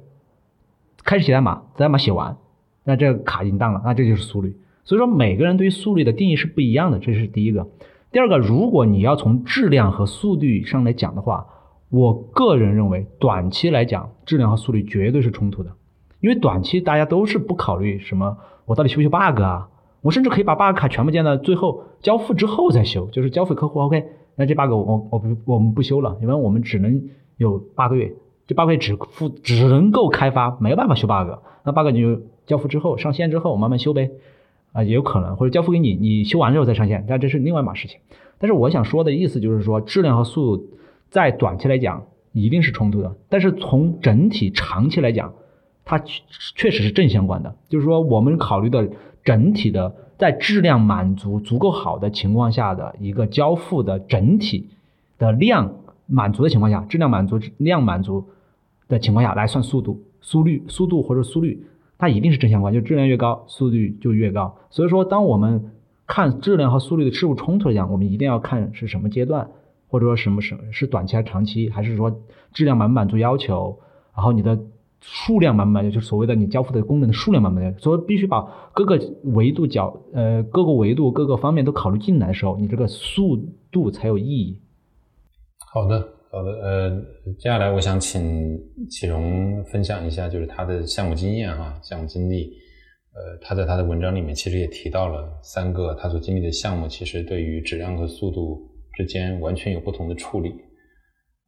[1.04, 2.38] 开始写代码，代码写完，
[2.84, 4.58] 那这个卡已经当了，那这就是速率。
[4.84, 7.68] 所以说，每个人对于速率的定义是不一样的，这是第一个。
[8.12, 11.48] 第二个，如果你要从质量和速率上来讲的话，
[11.90, 15.72] 我个人认为，短期来讲，质量和速率绝对是冲突的。
[16.20, 19.70] 因为短期大家都是不考虑什么，我到底修不修 bug 啊？
[20.02, 24.06] 我甚至可以把 bug 卡全部建到最后交付之后再修，就是交付客户 OK。
[24.36, 27.02] 那这八个我我我们不修了，因为我们只能
[27.38, 28.14] 有八个月，
[28.48, 31.40] 这八个月只付只能够开发，没有办法修 bug。
[31.64, 34.10] 那 bug 你就交付之后上线之后慢慢修呗，
[34.72, 38.00] 啊也有可能，或者交付给你，你修完之后再上线，但这是另外一码事情。
[38.40, 40.70] 但是我想说的意思就是说，质量和速度
[41.10, 45.34] 在短期来讲一定是冲突的，但是从整体长期来讲，
[45.86, 46.00] 它
[46.56, 47.56] 确实是正相关的。
[47.70, 48.90] 就是说我们考虑的
[49.24, 49.96] 整体的。
[50.18, 54.70] 在质量满足足够好的情况下的一个交付的整体
[55.18, 55.74] 的量
[56.06, 58.26] 满足的情况下，质量满足量满足
[58.88, 61.66] 的情况下来算速度、速率、速度或者速率，
[61.98, 64.58] 它一定是正相关，就质量越高，速率就越高。
[64.70, 65.72] 所以说，当我们
[66.06, 69.50] 看质量和速率的事物冲突来讲，我们一定要看是什么阶段，
[69.88, 72.22] 或者说什么什是短期还是长期，还是说
[72.54, 73.80] 质量满不满足要求，
[74.14, 74.60] 然后你的。
[75.02, 78.42] 数量满满的，就是所谓的你交付的功能的数量满满的，所以必须把
[78.74, 83.36] 各个维度角呃各个维度各个方面都考虑进来的时候，你这个速
[83.72, 84.62] 度才有意义。
[85.74, 86.00] 好的，
[86.32, 87.02] 好的，呃，
[87.40, 88.60] 接下来我想请
[88.90, 92.54] 启荣分享一下，就是他的项目经验哈，项目经历。
[93.14, 98.62] 呃，他在他的文章里面其实也提到了三个他所经历的项目，其实对于质量和速度
[98.94, 100.54] 之间完全有不同的处理。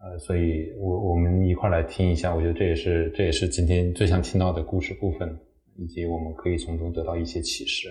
[0.03, 5.39] 呃，所以我我们一块来听一下，我觉得这也是这也是今天最想听到的故事部分，
[5.77, 7.87] 以及我们可以从中得到一些启示。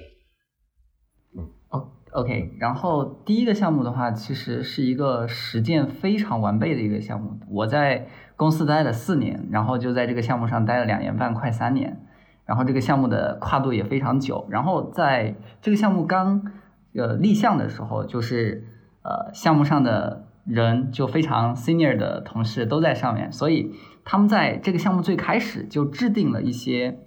[1.34, 7.30] 嗯，哦，OK，然后第一个项目的话，其实是一个实践非常完备的一个项目。
[7.48, 11.98] 我在公司待了四年，然后就在这个项目上待了两年半，快三年。
[12.44, 14.46] 然后这个项目的跨度也非常久。
[14.50, 16.52] 然后在这个项目刚
[16.94, 18.66] 呃立项的时候，就是
[19.02, 20.28] 呃项目上的。
[20.44, 23.72] 人就非常 senior 的同事都在上面，所以
[24.04, 26.98] 他们在这个项目最开始就制定了一些，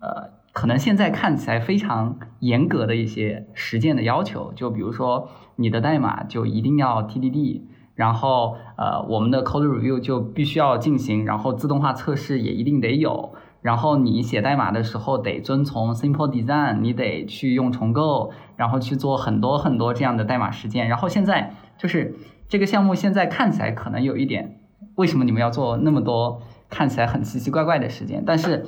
[0.00, 4.52] 呃，可能现在看起来非常严格的一些实践的要求。
[4.54, 7.62] 就比如说，你的代码就一定要 TDD，
[7.94, 20.86] 然后呃，我们的 code review 就必须要进行，然后自动化测试也一定得有，然后你写代码的时候得遵从 simple design，你得去用重构，然后去做很多很多这样的代码实践。
[20.86, 22.14] 然后现在就是。
[22.48, 24.60] 这个项目现在看起来可能有一点，
[24.94, 28.22] 为什么你们要做那么多看起来很奇奇怪怪的实践？
[28.24, 28.66] 但是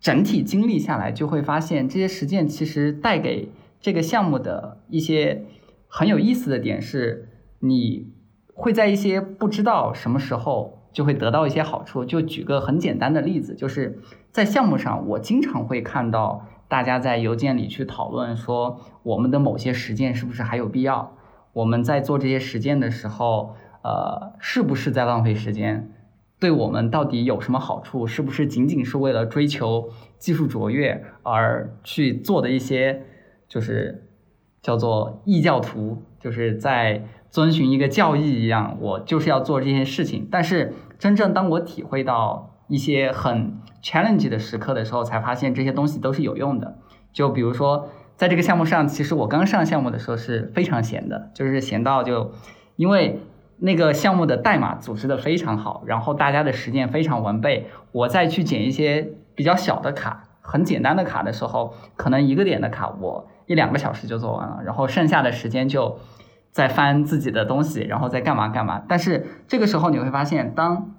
[0.00, 5.44] 整体经历下来，就会发现这些实践其实带给这个项目的一些
[5.88, 7.28] 很有意思的点是，
[7.60, 8.12] 你
[8.54, 12.04] 会在一些不知道什么时候就会得到一些好处。
[12.04, 21.16] 就举个很简单的例子，就是在项目上，我经常会看到大家在邮件里去讨论说，我们的某些实践是不是还有必要。
[21.56, 25.90] 我们在做这些实践的时候，呃，是不是在浪费时间？
[26.38, 28.06] 对我们到底有什么好处？
[28.06, 29.88] 是不是仅仅是为了追求
[30.18, 33.04] 技术卓越而去做的一些，
[33.48, 34.06] 就是
[34.60, 40.28] 叫做异教徒，就是在遵循一个教义一样，我就是要做这些事情。
[40.30, 46.76] 但是真正当我体会到一些很 challenge 的时刻的时候，才发现这些东西都是有用的。
[47.14, 52.32] 就比如说，在这个项目上，其实我刚上项目的时候是非常闲的，就是闲到就
[52.76, 53.20] 因为。
[53.58, 57.70] 那个项目的代码组织的非常好，然后大家的实践非常完备。
[57.90, 65.98] 我再去捡一些比较小的卡，很简单的卡的时候，可能一个点的卡我一两个小时就做完了，然后剩下的时间就
[66.50, 68.82] 在翻自己的东西，然后再干嘛干嘛。
[68.86, 70.94] 但是这个时候你会发现，当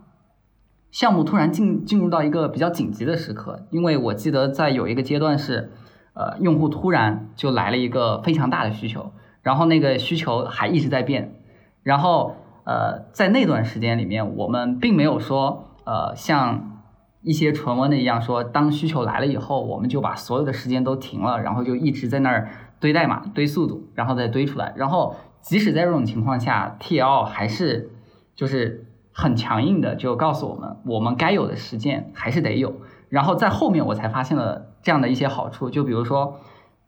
[0.89, 5.71] 项目突然进进入到一个比较紧急的时刻，因为我记得在有一个阶段是，
[6.17, 9.11] 呃，用户突然就来了一个非常大的需求，
[9.43, 11.35] 然后那个需求还一直在变，
[11.83, 12.35] 然后。
[12.69, 16.83] 呃，在那段时间里面，我们并没有说，呃，像
[17.21, 22.49] 一些传闻的一样，说当需求来了以后，我们就把所有的时间都停了，然后就一直在那儿
[22.81, 24.73] 堆代码、堆速度，然后再堆出来。
[24.75, 27.89] 然后即使在这种情况下，TL 还是
[28.35, 32.81] 就是很强硬的，就告诉我们，我们该有的实践还是得有。
[33.07, 36.39] 然后在后面我才发现了这样的一些好处，就比如说，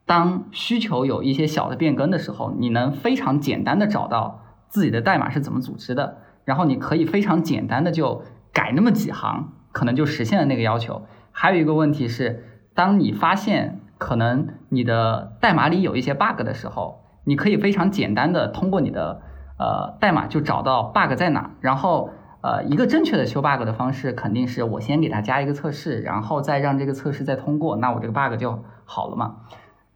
[0.06, 4.40] 当需求有一些小的变更的时候，你能非常简单的找到。
[4.70, 6.20] 自己的代码是怎么组织的？
[6.46, 11.02] 然后你可以非常简单的就改那么几行，可能就实现了那个要求。
[11.34, 19.20] 还有一个问题是，当你发现可能你的代码里有一些 bug 的时候，你可以非常简单的通过你的
[19.58, 21.52] 呃代码就找到 bug 在哪。
[21.60, 29.38] 然后呃一个正确的修 bug 的方式肯定是我先给它加一个测试，然后再让这个测试再通过，那我这个 bug 就好了嘛。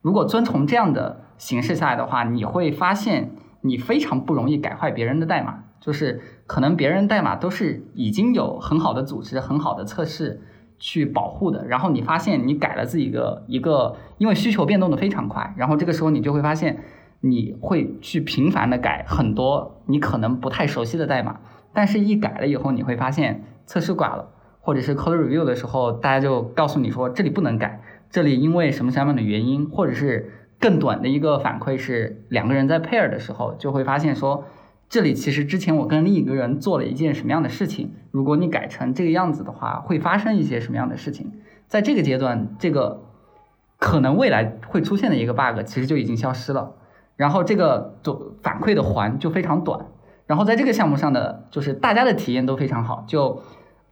[0.02, 3.32] 如果遵从这样的形式下来的话，你会发现。
[3.66, 10.42] 你非常不容易改坏别人的代码，就是可能别人代码都是已经有很好的组织、很好的测试
[10.78, 16.84] 去保护的，然后你发现你改了自己的一个，因为需求变动的非常快，然后这个时候你就会发现
[17.22, 21.40] 你会去频繁的改很多你可能不太熟悉的代码，
[21.74, 24.30] 但是一改了以后，你会发现测试挂了，
[24.62, 30.32] 或者是 code review 的时候，大家就告诉你说这里不能改，这里因为什么什么样的原因，或者是。
[30.60, 34.46] 更短的一个反馈是，两个人在 pair 的时候，就会发现说，
[34.88, 41.34] 这里其实之前我跟另一个人做了一件什么样的事情，如果你改成这个样子的话，会发生一些什么样的事情。
[41.68, 43.04] 在这个阶段，这个
[43.78, 46.76] 可能未来会出现的一个 bug，其实就已经消失了。
[47.18, 49.88] 然后这个走反馈的环就非常短。
[50.26, 53.04] 然后在这个项目上的，就是大家的体验都非常好。
[53.08, 53.42] 就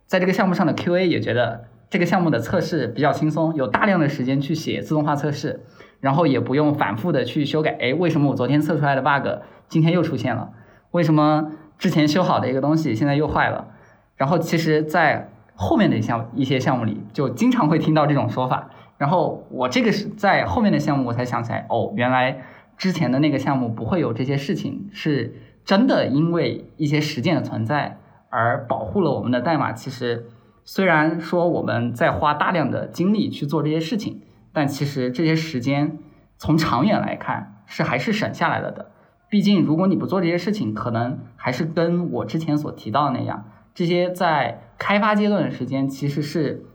[0.08, 5.66] 在这个项目上的 QA 也觉得这个项目的测试比较轻松，有大量的时间去写自动化测试。
[6.00, 10.50] 然后也不用反复的去修改，哎，为什么我昨天测出来的 bug 今天又出现了？
[10.90, 13.68] 为什么之前修好的一个东西现在又坏了？
[14.16, 18.72] 然后其实，在后面的项一些项目里，就经常会听到这种说法。
[18.98, 22.42] 然后我这个是在后面的项目，我才想起来，哦，原来
[22.78, 29.72] 之前的那个项目不会有这些事情，是真的因为一些实践的存在而保护了我们的代码。
[29.72, 30.26] 其实
[30.64, 34.22] 虽然说我们在花大量的精力去做这些事情。
[34.54, 35.98] 但其实这些时间
[36.38, 38.92] 从长远来看是还是省下来了的。
[39.30, 46.66] 毕竟如果你不做这些事情，可能还是跟我之前所提到的那样，这些在开发阶段的时间其实是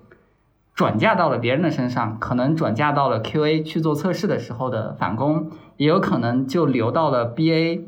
[0.75, 7.83] 转嫁到了别人的身上，可能转嫁到了 QA 去做测试的时候的返工，也有可能就流到了 BA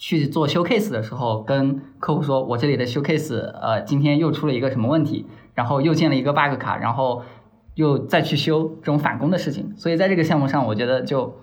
[0.00, 7.22] 去做 showcase 的时候，跟客户说我这里的 showcase 呃今天又出了一个什么问题，然后又建了一个 bug 卡，然后。
[7.76, 11.36] 又再去修这种返工的事情，所以在这个项目上，我觉得就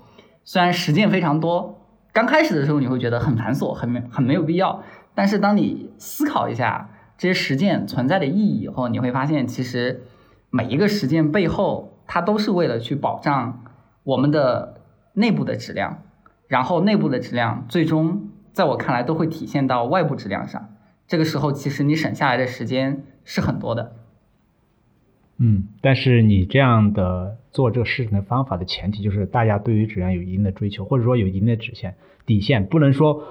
[0.44, 1.80] 虽然实践非常多，
[2.12, 4.84] 刚开始的时候你会觉得很繁琐，很没很没有必要。
[5.16, 10.04] 但是当你思考一下这些实践存在的意义以后，你会发现其实
[10.52, 13.64] 每一个实践背后，它都是为了去保障
[14.04, 14.82] 我们的
[15.14, 16.04] 内部的质量，
[16.48, 18.27] 然后内部的质量最终
[18.58, 20.70] 在我看来都会体现到外部质量上。
[21.08, 23.94] 这个时候，其实你省下来的时间是很多的。
[25.38, 31.94] 嗯，但是你这样的做这个事情的方法的前提就是大家对于质量有一定的追求，或者说有一定的底线，
[32.26, 33.24] 底线不能说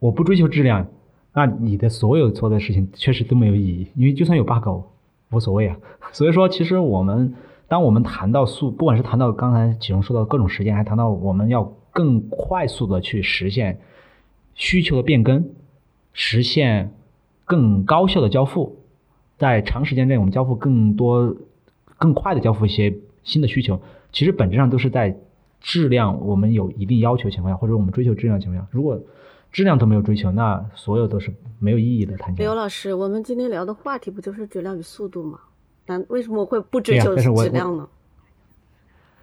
[0.00, 0.88] 我不追求质量，
[1.32, 4.66] 那你的所有做的事情确实都没有意义，因为就算有 bug
[5.30, 5.76] 无所谓啊。
[6.10, 7.32] 所以说，其实我们
[7.68, 13.78] 当我们谈到速，不管是谈到刚才启荣说到各种时间，还谈到我们要更快速的去实现
[14.54, 15.50] 需求的变更，
[16.12, 16.92] 实现
[17.44, 18.76] 更高效的交付，
[19.38, 21.36] 在长时间内我们交付更多。
[21.98, 25.16] 更快的交付一些新的需求，其实本质上都是在
[25.60, 29.00] 质量我们有一定要求情况下，或者我们追求质量情况下，如果
[29.52, 32.34] 质量都没有追求，那所有都是没有意义的谈。
[32.34, 35.38] 刘老师，我们今天聊的话题不就是质量与速度吗？
[35.86, 37.88] 那为什么会不追求质量呢？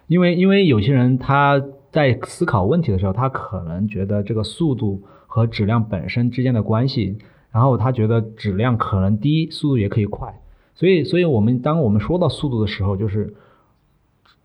[0.06, 1.62] 因为因为有些人他
[1.92, 7.18] 在思考问题的时候，他可能觉得这个速度和质量本身之间的关系，
[7.52, 10.40] 然后他觉得质量可能低，速度也可以快，
[10.74, 13.34] 所以所以我们当我们说到速度的时候，就是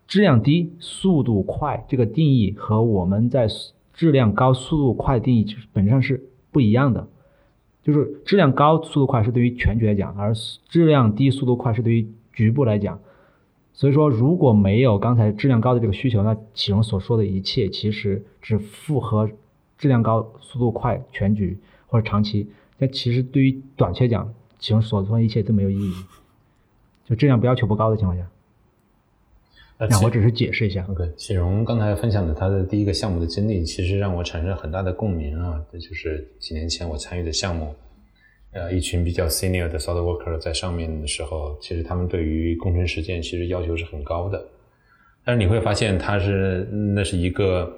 [0.06, 3.48] 质量低、速度快这个定义和我们在
[3.92, 7.08] 质量高、速度快的定义就是本质上是不一样的。
[7.82, 10.34] 就是质量高、速度快是对于全局来讲，而
[10.68, 13.00] 质量低、速度快是对于局部来讲。
[13.72, 19.28] 所以说，如果没有刚才质量高的这个需求，那启荣所说的一切其实只符合
[19.78, 22.48] 质量高、速度快全局或者长期。
[22.78, 25.94] 但其实对于短期来讲，启荣所做的一切都没有意义。
[27.04, 28.26] 就质量不要求不高的情况下，
[29.78, 30.84] 那我只是解释一下。
[30.88, 35.62] OK，启荣刚才分享的他的第一个项目的经历，其实让我产生很大的共鸣啊。
[35.70, 37.74] 这就是几年前我参与的项目，
[38.50, 44.44] 呃，一群比较 senior 的 solid worker 在上面的时候，其实他们对于工程实践其实要求是很高的。
[45.24, 47.72] 但是你会发现，它是那是一个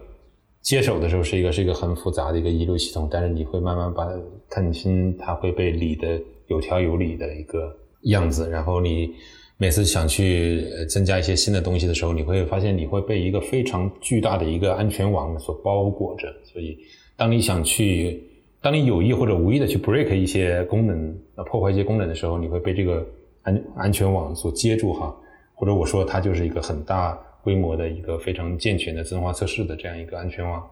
[0.63, 4.13] 接手的时候是一个是一个很复杂的一个一路系统，但是你会慢慢把它
[4.51, 9.11] 看清，它会被理的有条有理的一个样子，然后你
[9.57, 16.29] 每次想去增加一些新的东西的时候，你会发现你会被一个非常巨大的一个安全网所包裹着。
[16.45, 16.77] 所以，
[17.17, 18.23] 当你想去，
[18.61, 21.17] 当你有意或者无意的去 break 一些功能，
[21.47, 23.07] 破坏一些功能的时候，你会被这个
[23.43, 25.17] 安安全网所接住哈。
[25.55, 27.19] 或者我说它就是一个很大
[27.49, 30.63] 规模的一个非常健全的自动化测试的这样一个安全网。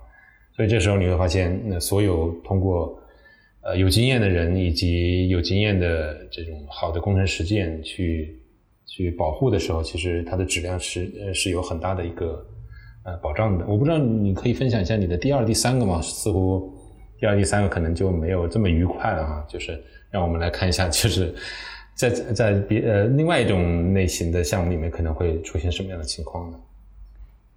[0.55, 3.03] 所以这时候你会发现，那所有通过
[3.62, 8.39] 呃有经验的人以及有经验的这种好的工程实践去
[8.85, 12.47] 去保护的时候，其实它的质量是呃是有很大的一个
[13.07, 13.65] 呃保障的。
[13.67, 15.99] 我不知道你可以分享一下你的第二、第三个吗？
[16.03, 16.71] 似乎
[17.19, 19.47] 第二、第三个可能就没有这么愉快了哈。
[19.49, 21.35] 就是让我们来看一下，就是
[21.96, 26.59] 在在别呃另外一种类型的项目里面可能会出现什么样的情况呢？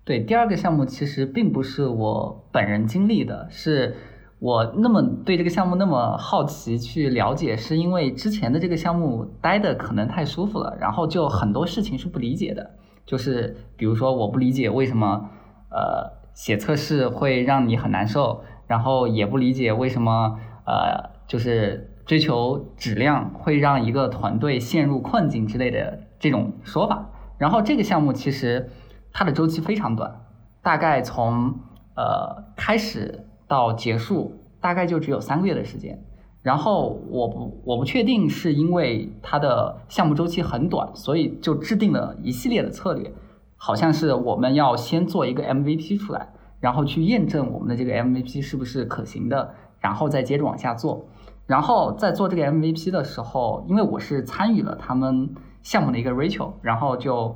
[0.05, 3.95] 对，第二个项目其实并不是我本人经历的，是
[4.39, 12.71] 我那么对这个项目那么好奇去了解，是因为之前的这个项目待的可能太舒服了，然后就很多事情是不理解的，
[13.05, 15.29] 就是比如说我不理解为什么
[15.69, 27.07] 呃写测试会让你很难受，然后也不理解为什么呃就是追求质量会让一个团队陷入困境之类的这种说法。
[27.37, 28.71] 然后这个项目其实
[29.13, 30.25] 它的周期非常短，
[30.63, 31.53] 大概从
[31.95, 36.03] 呃开始到结束大概就只有三个月的时间。
[36.41, 43.13] 然后我不我不确定是因为它的项目周期很短，所以就制定了一系列的策略，
[43.55, 51.05] 好像是我们要先做一个 MVP 出来，然后去验证我们的这个 MVP 是不是可行的，然后再接着往下做。
[51.49, 55.33] 然后在做这个 MVP 的时候，因为我是参与了他们
[55.63, 57.35] 项目的一个 Rachel，然后就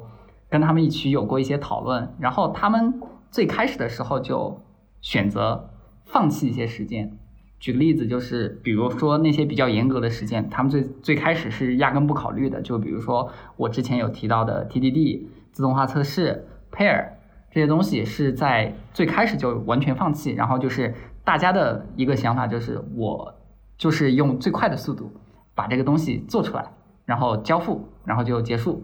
[0.51, 2.13] 跟他们一起有过一些讨论。
[2.19, 4.61] 然后他们最开始的时候就
[5.01, 5.71] 选择
[6.05, 7.17] 放弃一些实践。
[7.59, 12.61] 举个例子，就是比如说那些比较严格的实践，他们最最开始是压根不考虑的。
[12.61, 17.13] 就比如说我之前有提到的 TDD、自动化测试、Pair
[17.49, 20.33] 这些东西，是在最开始就完全放弃。
[20.33, 23.33] 然后就是大家的一个想法就是我。
[23.83, 25.11] 就是用最快的速度
[25.53, 26.65] 把这个东西做出来，
[27.03, 28.81] 然后交付，然后就结束。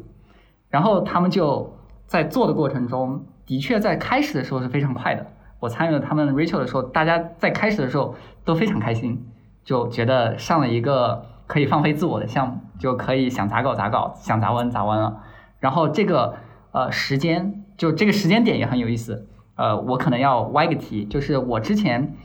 [0.68, 1.74] 然后他们就
[2.06, 5.26] 在做的过程中，的确在开始的时候是非常快的。
[5.62, 9.26] 我参与了他们 Rachel 的时候，大家在开始的时候都非常开心，
[9.64, 15.24] 就觉得上了一个可以放飞自我的项目，就可以想咋搞咋搞，想咋弯咋弯了。
[15.60, 16.36] 然后这个
[16.74, 19.30] 呃时间，就这个时间点也很有意思。
[19.56, 22.18] 呃，我可能要歪个题，就是我之前。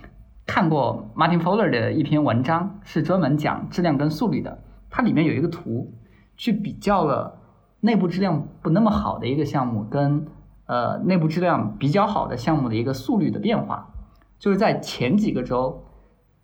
[0.47, 4.63] 看过 Martin Fowler 的一篇文章，是专门讲质量跟速率的。
[4.91, 5.93] 它里面有一个图，
[6.37, 7.41] 去比较了
[7.81, 10.27] 内部质量不那么好的一个项目跟
[10.67, 13.91] 呃内部质量比较好的项目的一个速率的变化。
[14.39, 15.85] 就是在前几个周，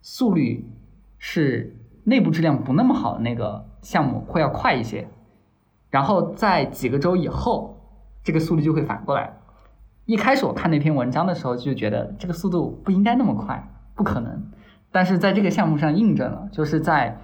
[0.00, 0.68] 速率
[1.18, 5.08] 是内部质量不那么好的那个项目会要快一些，
[5.90, 7.78] 然后在几个周以后，
[8.24, 9.38] 这个速率就会反过来。
[10.06, 13.62] 一开始我看那篇文章的时候，就觉得这个速度不应该那么快。
[14.01, 14.51] 不可能，
[14.90, 17.18] 但是在这个项目上印证了，就是在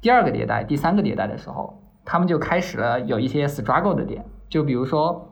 [0.00, 5.30] 第二个迭代、第三个迭代的时候，他们就开始了有一些 struggle 的点，就比如说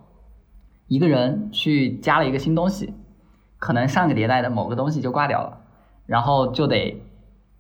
[0.89, 2.93] 一个人去加了一个新东西，
[3.57, 5.63] 可能上个迭代的某个东西就挂掉了，
[6.05, 7.03] 然后就得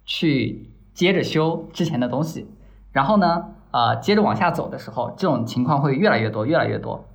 [0.05, 2.47] 去接着修之前的东西，
[2.93, 7.07] 然后呢，呃，接着往下走的时候，这种情况会越来越多，越来越多，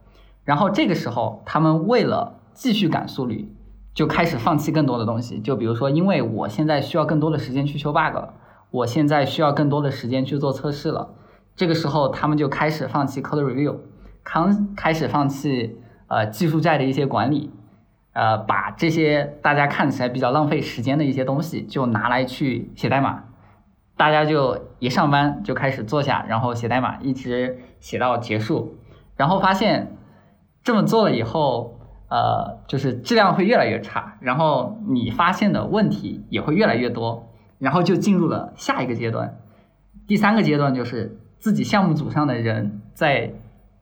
[0.44, 3.56] 然后这个时候他们为了继续赶速率。
[3.96, 5.40] 就开始放弃更多的东西。
[5.40, 8.34] 就比如说，因为我现在需要更多的时间去修 bug，了
[8.70, 11.16] 我现在需要更多的时间去做测试了。
[11.56, 13.78] 这个时候，他们就开始放弃 code review，
[14.24, 14.42] 开
[14.76, 17.50] 开始放弃呃技术债的一些管理，
[18.12, 23.24] 呃，把这些大家看起来比较浪费时间的一些东西，就拿来去写代码。
[23.96, 28.76] 大家就一上班就开始坐下，然后写代码，一直写到结束，
[29.16, 29.96] 然后发现
[30.62, 31.75] 这么做了以后，
[32.16, 39.38] 呃，就是质量会越来越差，然后你发现的问题也会越来越多，然后就进入了下一个阶段。
[40.08, 43.34] 第三个阶段就是自己项目组上的人在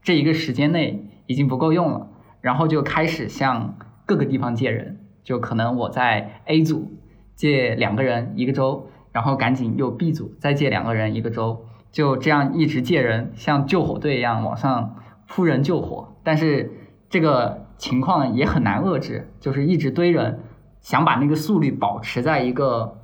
[0.01, 2.07] 这一个时间内已经不够用了，
[2.41, 3.77] 然后就开始向
[4.07, 6.91] 各个地方借人，就可能我在 A 组
[7.35, 8.89] 借两个人一个周。
[9.11, 14.95] 然后赶紧又 B 组再借两个人一个周，就这样一直借人，像救火队一样往上
[15.27, 16.15] 扑人救火。
[16.23, 16.71] 但是
[17.11, 20.39] 这个情况也很难遏制，就是一直堆人，
[20.79, 22.97] 想把那个速率保持在一个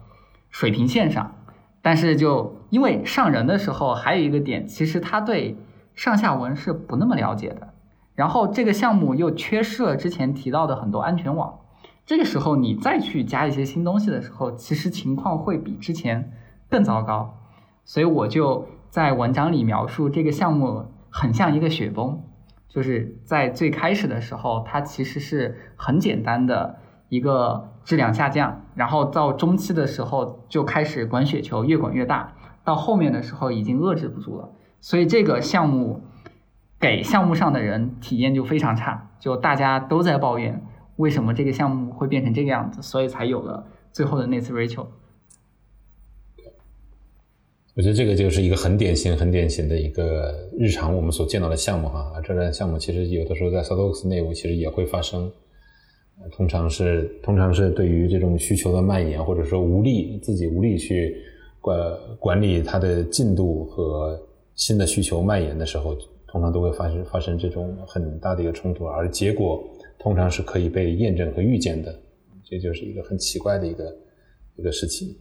[0.49, 1.35] 水平线上。
[1.81, 5.57] 但是就因为上人的时候还有一个点，其实他对
[5.95, 7.73] 上下文是不那么了解的。
[8.15, 11.59] 然后这个项目又缺失了之前提到的很多安全网。
[12.05, 16.31] 这个时候你再去加一些新东西的时候，其实情况会比之前
[16.69, 17.37] 更糟糕。
[17.83, 22.21] 所以我就在文章里描述这个项目很像一个雪崩，
[22.69, 26.77] 就是在最开始的时候，它其实是很简单的
[27.09, 34.51] 一个质量下降，然后到中期的时候就开始滚雪球，越滚越大，到后面的时候已经遏制不住了。
[34.79, 36.03] 所以这个项目
[36.79, 40.63] 给项目上的人体验就非常差，就大家都在抱怨。
[40.97, 42.81] 为什么这个项目会变成这个样子？
[42.81, 44.87] 所以才有了最后的那次 Rachel。
[47.79, 52.11] 我觉得这个就是一个很典型、很典型的一个日常我们所见到的项目哈。
[52.21, 55.31] 这类项目其实有的时候在 s o d o x 内部其实也会发生。
[56.29, 61.15] 通常是通常是对于这种需求的蔓延，或者说无力自己无力去
[61.61, 64.21] 管管理它的进度和
[64.55, 65.95] 新的需求蔓延的时候，
[66.27, 69.63] 通常都会发生发生这种很大的一个冲突，而结果。
[69.97, 71.97] 通常是可以被验证和预见的，
[72.43, 73.97] 这就是一个很奇怪的一个
[74.57, 75.15] 一个事情。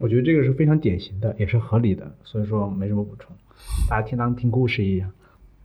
[0.00, 3.30] 我觉得这个是非常典型的，也是合理的，所以说没什么补充，
[3.86, 5.10] 大家听当听故事一样，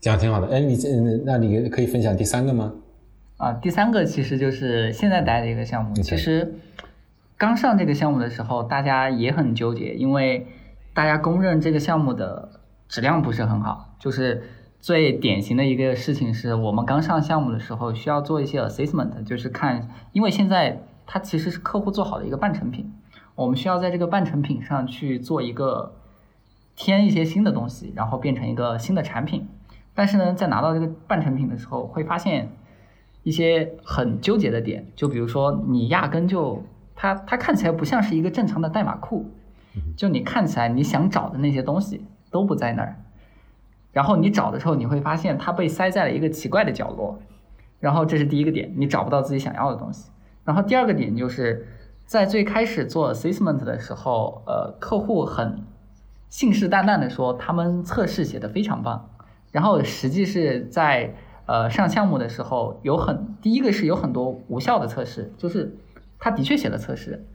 [0.02, 0.48] 讲的挺好的。
[0.48, 0.90] 哎，你这
[1.26, 2.74] 那你可以分享第三个吗？
[3.38, 5.96] 啊，第三个其实就是现在待的一个项目。
[5.96, 6.54] 其实
[7.38, 10.46] 刚上这个项目的时候，大家也很纠结，因为
[10.94, 12.60] 大家公认这个项目的
[12.90, 14.44] 质量不是很好，就是。
[14.78, 22.94] 最典型的一个事情是我们刚上项目的时候需要做一些 assessment，就是看，因为现在它其实是客户做好的一个半成品，
[23.36, 25.94] 我们需要在这个半成品上去做一个
[26.76, 29.48] 添一些新的东西，然后变成一个新的产品。
[29.94, 32.50] 但是呢，在拿到这个半成品的时候，会发现
[33.24, 36.64] 一些很纠结的点，就比如说你压根就
[36.96, 39.26] 它它看起来不像是一个正常的代码库，
[39.96, 42.96] 就你看起来你想找的那些东西都不在那儿。
[43.94, 47.18] 然后你找的时候，你会发现它被塞在了一个奇怪的角落，
[47.80, 50.10] 然后这是第一个点，你找不到自己想要的东西。
[50.44, 51.66] 然后第二个点就是
[52.06, 55.64] 在最开始做 assessment 的时候，呃，客户很
[56.30, 59.10] 信誓旦旦的说他们测试写的非常棒，
[59.52, 65.76] 然后实际是在呃上项目的时候有很第一个是有很多无效的测试，就是
[66.20, 67.26] 他的确写了测试，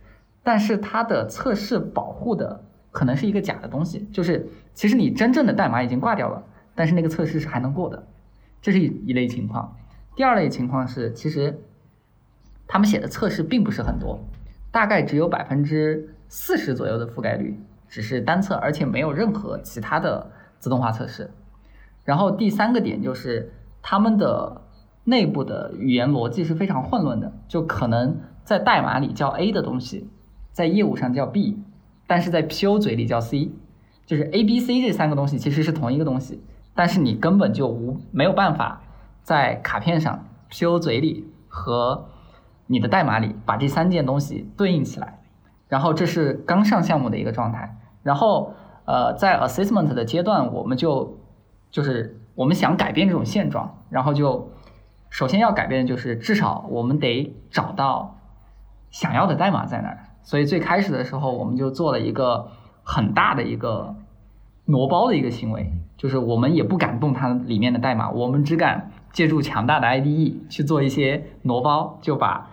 [0.42, 6.44] 但是他的测试保护的可能是一个假的东西，就是其实你真正的代码已经挂掉了。
[6.72, 8.06] 但是那个测试是还能过的，
[8.62, 9.76] 这是一一类情况。
[10.14, 11.60] 第二类情况是，其实
[12.66, 14.18] 他们写的测试并不是很多，
[14.70, 17.58] 大概只有百分之四十左右的覆盖率，
[17.88, 21.30] 只是单测，而且没有任何其他的自动化测试。
[22.04, 23.52] 然后第三个点就是
[23.82, 24.62] 他们的
[25.04, 30.08] 内部的语言逻辑是非常混乱的，就可能在代码里叫 A 的东西，
[30.52, 31.62] 在业务上叫 B，
[32.06, 33.50] 但是在 PO 嘴里叫 C，
[34.06, 36.42] 就是 A、B、C 这三个东西其实是同一个东西。
[36.74, 38.82] 但是你根本就无没有办法
[39.22, 42.09] 在卡片上 PO 嘴里和
[42.70, 45.18] 你的代码里把这三件东西对应起来，
[45.66, 47.76] 然后这是刚上项目的一个状态。
[48.04, 48.54] 然后
[48.84, 51.18] 呃，在 assessment 的阶段，我们就
[51.72, 54.52] 就是我们想改变这种现状，然后就
[55.08, 58.16] 首先要改变的就是至少我们得找到
[58.92, 59.98] 想要的代码在哪儿。
[60.22, 62.52] 所以最开始的时候，我们就做了一个
[62.84, 63.96] 很大的一个
[64.66, 65.72] 挪包的一个行为。
[65.96, 72.49] 就是我们也不敢动它里面的代码，我们只敢借助强大的 IDE 去做一些挪包，就把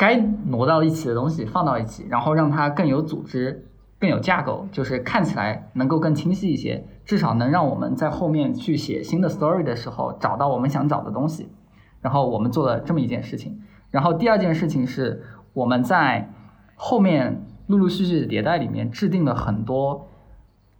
[0.00, 3.66] 该挪到一起的东西放到一起，然后让它更有组织、
[3.98, 11.50] 更有架构，就是看起来能够更清晰一些，至少能让我们在后面去写新的 story 的时候找到我们想找的东西。
[12.00, 15.22] 然后我们做了这么一件事情，然后第二件事情是
[15.52, 16.30] 我们在
[16.76, 20.08] 后面陆陆续续的迭代里面制定了很多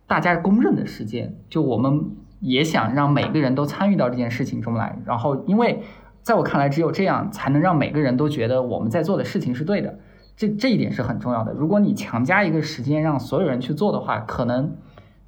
[0.06, 4.98] 大家公认的事件，就我们也想让每个人都参与到这件事情中来。
[5.04, 5.82] 然后，因为
[6.22, 9.98] 在我看来，只有这样才能让每个人都觉得我们在做的事情是对的。
[10.36, 11.52] 这这一点是很重要的。
[11.52, 14.76] 如果你强加一个时间让所有人去做的话，可能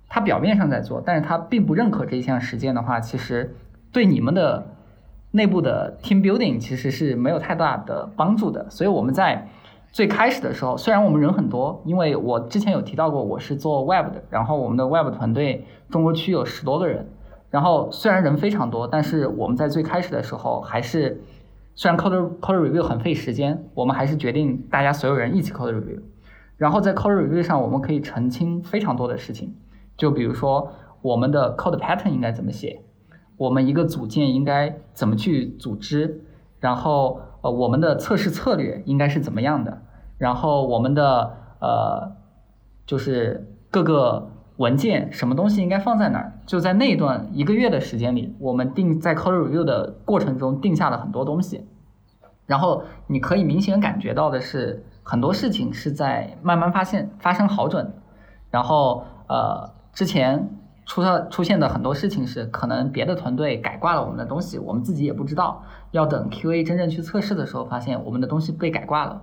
[0.09, 3.55] 他表面上在做，但是他并不认可这一项实践的话，其实
[3.93, 4.67] 对你们的。
[5.35, 9.49] 内部的 team building 其实是没有太大的帮助的，所以我们在
[9.91, 17.09] 最开始的时候，虽然我们人很多，因为我之前有提到过我是做 web 的，然后我们的 web 团队中国区有十多个人，
[17.53, 21.21] 然后虽然人非常多，但是我们在最开始的时候还是，
[21.75, 26.01] 虽然 code code review 很费时间，我们还是决定大家所有人一起 code review，
[26.57, 29.55] 然后在 code review 上我们可以澄清非常多的事情，
[29.99, 30.73] 就比如说
[31.03, 32.81] 我们的 code pattern 应该怎么写。
[33.37, 36.25] 我们一个组件应该怎么去组织？
[36.59, 39.83] 然后呃，我们的测试策略应该是怎么样的？
[40.17, 42.13] 然后我们的呃，
[42.87, 46.33] 就是各个文件什么东西应该放在哪儿？
[46.47, 51.67] 就在那段一个月的时间里，我们定在 code review 的过程中定下了很多东西。
[52.47, 57.93] 然后你可以明显感觉到的是，很多事情是在慢慢发现发生好转。
[58.51, 60.59] 然后呃，之前。
[60.85, 65.63] 出了出现的很多事情是，可能别的团队改挂了我们的东西，我们自己也不知道。
[65.93, 69.23] 要等 QA 真正去测试的时候，发现我们的东西被改挂了。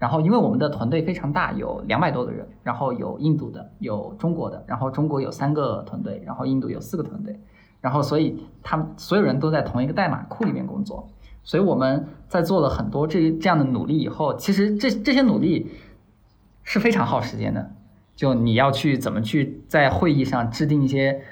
[0.00, 7.38] 然后，因为我们的团队非常大，有两百多个人，然后有印度的，有中国的，然后中国有三个团队，然后印度有四个团队，
[7.82, 11.06] 然后所以他们所有人都在同一个代码库里面工作。
[11.42, 15.70] 所以我们在做了很多这这样的努力以后，其实这这些努力
[16.62, 17.70] 是非常耗时间的。
[18.16, 21.22] 就你要去怎么去在会议上制定一些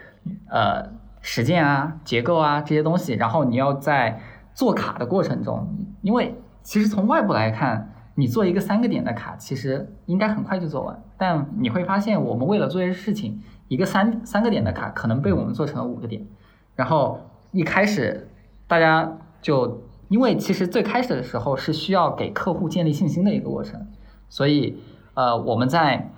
[0.50, 0.90] 呃
[1.20, 4.20] 实践啊、结构啊这些东西，然后你要在
[4.52, 5.68] 做卡的过程中，
[6.02, 16.26] 因为其实从外部来看，你做一个三个点的卡，其实应该很快就做完，但你会发现，我们为了做这些事情，一个三三个点的卡可能被我们做成了五个点，
[16.74, 17.20] 然后
[17.52, 18.28] 一开始
[18.66, 23.86] 大家就因为其实最开始的时候是需要给客户建立信心的一个过程，
[24.28, 24.78] 所以
[25.14, 26.10] 呃我们在。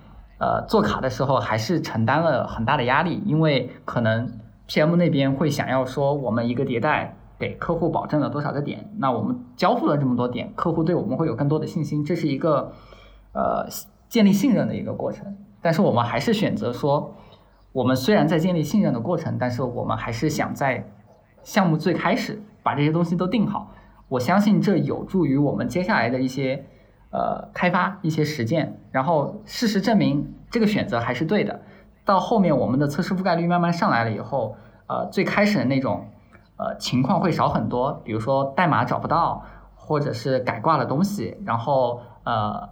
[0.43, 4.27] 呃，做卡的时候还是承担了很大的压力，因为可能
[4.67, 12.73] PM 那边会想要说，我们一个迭代给客户保证了多少个点，那我们交付了这么多点，客户对我们会有更多的信心，这是一个
[13.33, 13.67] 呃
[14.09, 15.37] 建立信任的一个过程。
[15.61, 17.15] 但是我们还是选择说，
[17.73, 20.87] 我们虽然在建立信任的过程，但是我们还是想在
[21.43, 23.73] 项目最开始把这些东西都定好。
[24.09, 26.65] 我相信这有助于我们接下来的一些。
[27.13, 31.61] 呃，开发一些实践，然后事实证明这个选择还是对的。
[32.05, 34.55] 到后面我们的测试覆盖率慢慢上来了以后，
[34.87, 36.07] 呃，最开始的那种
[36.61, 39.43] 呃情况会少很多，比如说代码找不到，
[39.75, 42.69] 或者是改挂了东西，然后呃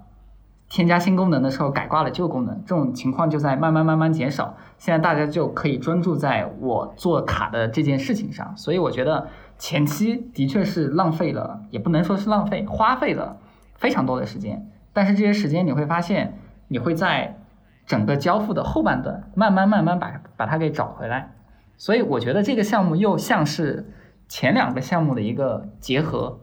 [0.68, 4.54] 添加新功能的时候改挂了旧功能，这种情况就在慢慢慢慢减少。
[4.76, 9.26] 现在大家就可以专注在我做卡的这件事情上，所以我觉得
[9.56, 13.38] 前期的确是浪费了，也不能说是浪费，花费了。
[13.76, 16.36] 非常多的时间，但是这些时间你会发现，
[16.66, 17.38] 你会在
[17.86, 21.30] 整个交付的后半段慢慢慢慢把把它给找回来。
[21.78, 23.86] 所以我觉得这个项目又像是
[24.28, 26.40] 前两个项目的一个结合。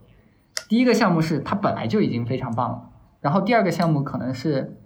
[0.68, 2.90] 第一个项目是它本来就已经非常棒了，
[3.22, 4.78] 然后第二个项目可能是，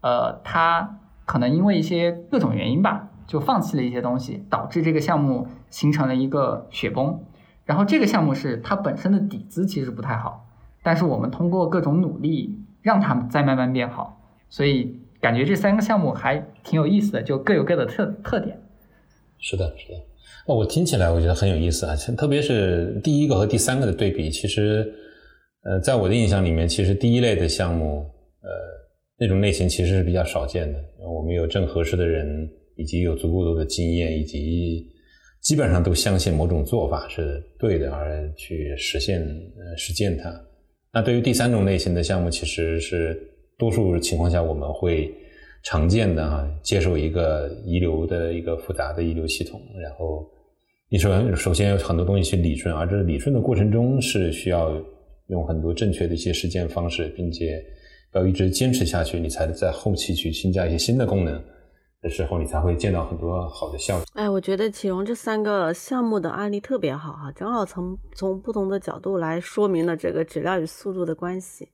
[0.00, 7.20] 呃，它可能因为一些各种原因吧，就放弃了一些东西，导致这个项目形成了一个雪崩。
[7.64, 10.46] 然后这个项目是它本身的底子其实不太好。
[10.82, 18.62] 但是我们通过各种努力，让它再慢慢变好，所以感觉这三个项目还挺有意思的，就各有各的特特点。
[19.40, 19.98] 是的，是的。
[20.46, 24.92] 哦，我听起来我觉得很有意思啊，特别是第一个和第三个的对比，其实，
[25.62, 28.00] 呃，在我的印象里面，其实第一类的项目，
[28.42, 28.50] 呃，
[29.18, 30.78] 那种类型其实是比较少见的。
[30.98, 34.86] 我们有正合适的人，以及有足够多的经验，以及。
[35.42, 40.30] 基本上都相信某种做法是对的，而去实现呃实践它。
[40.92, 43.18] 那对于第三种类型的项目，其实是
[43.56, 45.10] 多数情况下我们会
[45.62, 50.26] 常见的啊，接受一个遗留的一个复杂的遗留系统，然后
[50.88, 54.74] 你说首先有很多东西去理顺，而这理顺的过程中是需要
[55.28, 57.62] 用很多正确的一些实践方式，并且
[58.14, 61.40] 要一直坚持下去，你才能在后期去新加一些新的功能
[62.02, 64.04] 的时候，你才会见到很多好的效果。
[64.14, 71.68] 哎，我觉得启荣这三个项目的案例特别好哈，正好从从不同的角度来说明了这个质量与速度的关系。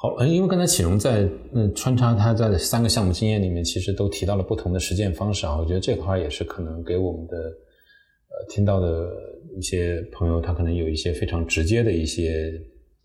[0.00, 5.58] 好，嗯因为刚才启荣在嗯穿插他在三个项目经验里面，其实都提到了不同的实践方式啊。
[5.58, 9.10] 我觉得这块也是可能给我们的呃听到的
[9.56, 12.52] 一些朋友，他可能有一些非常直接的一些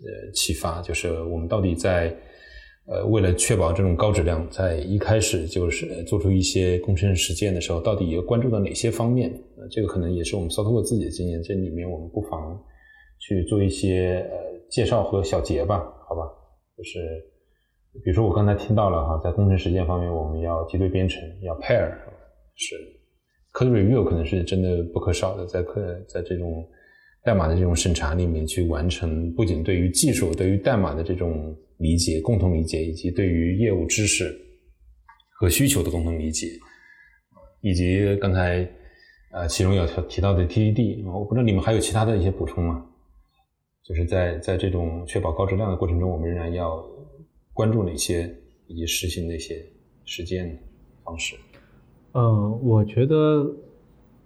[0.01, 2.15] 呃启发，就是我们到底在
[2.85, 9.31] 呃为了确保这种高质量，在一开始就是做出一些工程实践的时候，到底要关注到哪些方面？
[9.57, 12.61] 呃，这个可能也是我们 Software 自己的经验，这里面我们不妨
[13.17, 14.37] 去做一些呃
[14.69, 16.21] 介绍和小结吧，好吧？
[16.77, 16.99] 就是
[18.03, 21.91] 比如说我刚才听到了哈，在工程实践方面，我们要结对编程，要 pair，
[22.55, 22.75] 是
[23.53, 26.67] code review 可能是真的不可少的，在课在这种。
[27.25, 34.29] 代码的这种审查里面去完成，不仅对于技术、对于代码的这种理解、共同理解，以及对于业务知识
[35.39, 36.47] 和需求的共同理解，
[37.61, 38.69] 以及刚才
[39.31, 42.85] 呃其中有提到的 TDD，我不知道你们还有其他的一些补充吗？
[43.83, 46.83] 就是在在这种确保高质量的过程中，我们仍然要
[47.53, 48.33] 关注哪些
[48.67, 49.63] 以及实行哪些
[50.05, 50.57] 实践
[51.03, 51.35] 方式？
[52.13, 53.53] 呃，我觉得。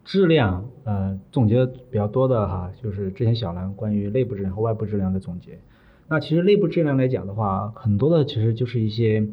[0.09, 5.59] 质量，呃，总结的比较多的哈，就是之前小兰关于内部质量和外部质量的总结。
[6.07, 9.27] 那其实内部质量来讲的话，很多的其实就是一些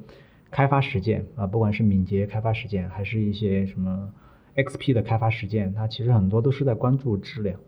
[0.50, 4.12] 开发实践啊，不管是敏捷开发实践，还是一些什么
[4.56, 7.60] XP 的开发实践，它其实很多都是在关注质量。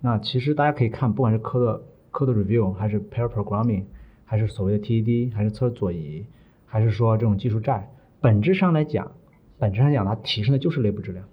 [0.00, 1.82] 那其实大家可以看，不管是科的
[2.14, 3.82] code review，还是 pair programming，
[4.24, 6.24] 还是所谓的 TED，还是测试左移，
[6.64, 7.90] 还是说这种技术债，
[8.20, 9.10] 本质上来讲，
[9.58, 11.24] 本质上讲它提升的就是内部质量。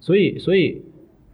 [0.00, 0.82] 所以，所以，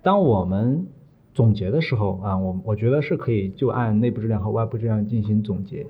[0.02, 0.86] 当我们
[1.34, 5.86] 总结的时候啊，我我觉得是可以就按内部质量和外部质量进行总结，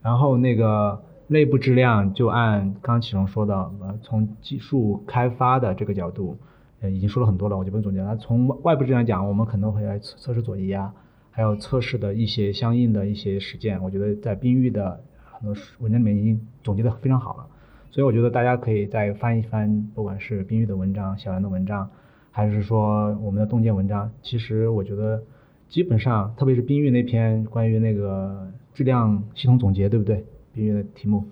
[0.00, 6.38] 然后那个内部质量就按刚启荣说的，呃，从技术开发的这个角度，
[6.80, 8.16] 呃，已经说了很多了，我就不用总结了。
[8.16, 10.94] 从外部质量讲，我们可能会来测测试左移啊，
[11.36, 17.46] 还有测试的一些相应的一些实践，我觉得在冰域的很多文章里面已经总结的非常好了。
[17.90, 21.90] 所以我觉得大家可以再翻一翻，不管是冰域的文章、小杨的文章。
[22.30, 25.22] 还是说我们的洞见文章，其实我觉得
[25.68, 30.24] 基本上，特别是冰域那篇关于那个质量系统总结，对不对？
[30.54, 31.22] 冰域的题目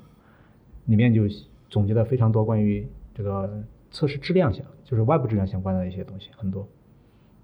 [0.84, 1.22] 里面就
[1.70, 6.68] 总结了非常多关于这个测试质量相，就是外部质量相关的一些东西，很多。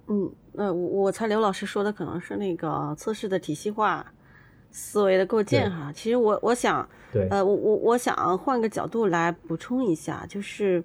[0.09, 4.07] 嗯，那我我猜刘老师说的可能是那个测试的体系化
[4.71, 5.93] 思维的构建哈。
[5.95, 10.83] 其实我我想，对，呃，我我我想换个角度来补充一下，就是。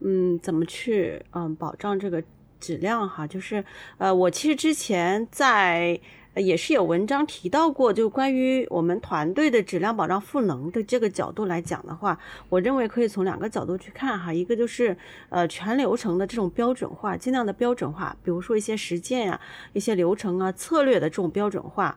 [0.00, 2.22] 嗯，怎么去嗯保障这个
[2.60, 3.26] 质量哈？
[3.26, 3.64] 就是
[3.96, 6.00] 呃，我其实之前在
[6.40, 12.18] 也是有文章提到过，就关于我们团队的质量保障赋能的这个角度来讲的话，
[12.48, 14.32] 我认为可以从两个角度去看哈。
[14.32, 14.96] 一个就是
[15.28, 19.40] 呃全流程的这种标准化，尽量的标准化，比如说一些实践啊、
[19.72, 21.96] 一些流程啊、策略的这种标准化。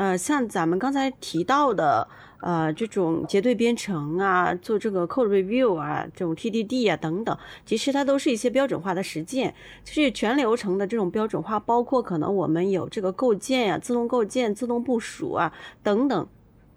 [0.00, 2.08] 呃，像咱们刚才提到的。
[2.42, 7.36] 呃，这种结对编程啊，做这个 code review 啊，这种 TDD 啊等等，
[7.66, 16.26] 其实它都是一些标准化的实践，就是全流程的这种标准化，包括可能我们有这个构建呀、自动构建、自动部署啊等等。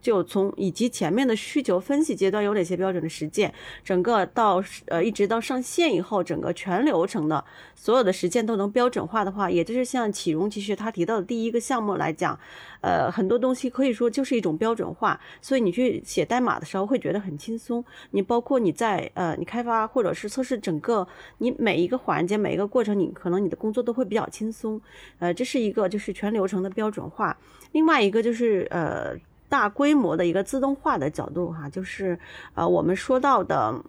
[0.04, 3.54] 就从以及前面的需求分析阶段有哪些标准的实践，
[3.86, 7.44] 整个到呃一直到上线以后，整个全流程的
[7.74, 12.38] 所有的实践都能标准化的话，也就是像启荣其实他提到的第一个项目来讲，
[12.82, 17.84] 呃很多东西可以说就是一种标准化，所以你去写代码的时候会觉得很轻松。
[18.12, 24.82] 你包括你在呃你开发或者是测试整个你每一个环节每一个过程，你可能你的工作都会比较轻松。
[25.20, 27.38] 呃，这是一个就是全流程的标准化，
[27.72, 29.16] 另外一个就是呃。
[29.54, 32.18] 大规模的一个自动化的角度哈，就是
[32.56, 33.84] 呃我们说到的，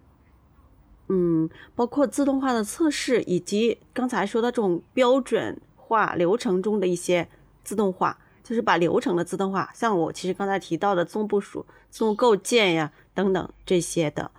[1.09, 7.27] 嗯，包括自动化的测试，以及刚才说的这种标准化流程中的一些
[7.63, 14.31] 自动化，就是把流程的自动化，像我其实刚才提到的自动部署、自动构建呀等等这些的。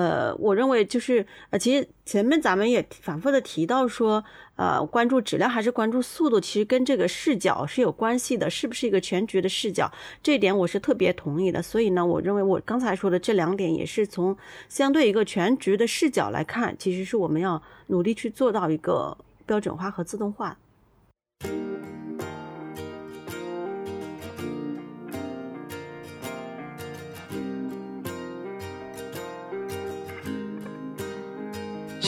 [0.00, 4.24] 呃，我认为就是呃，其实前面咱们也反复的提到说，
[4.56, 9.92] 呃，关注质量还是关注速度，其实跟这个视角是有关系的，是不是一个全局的视角？
[10.22, 11.60] 这一点我是特别同意的。
[11.60, 14.34] 所以呢，我认为我刚才说的这两点也是从
[14.70, 20.56] 相对一个全局的视角来看，其实是我们要努力去做到一个标准化和自动化。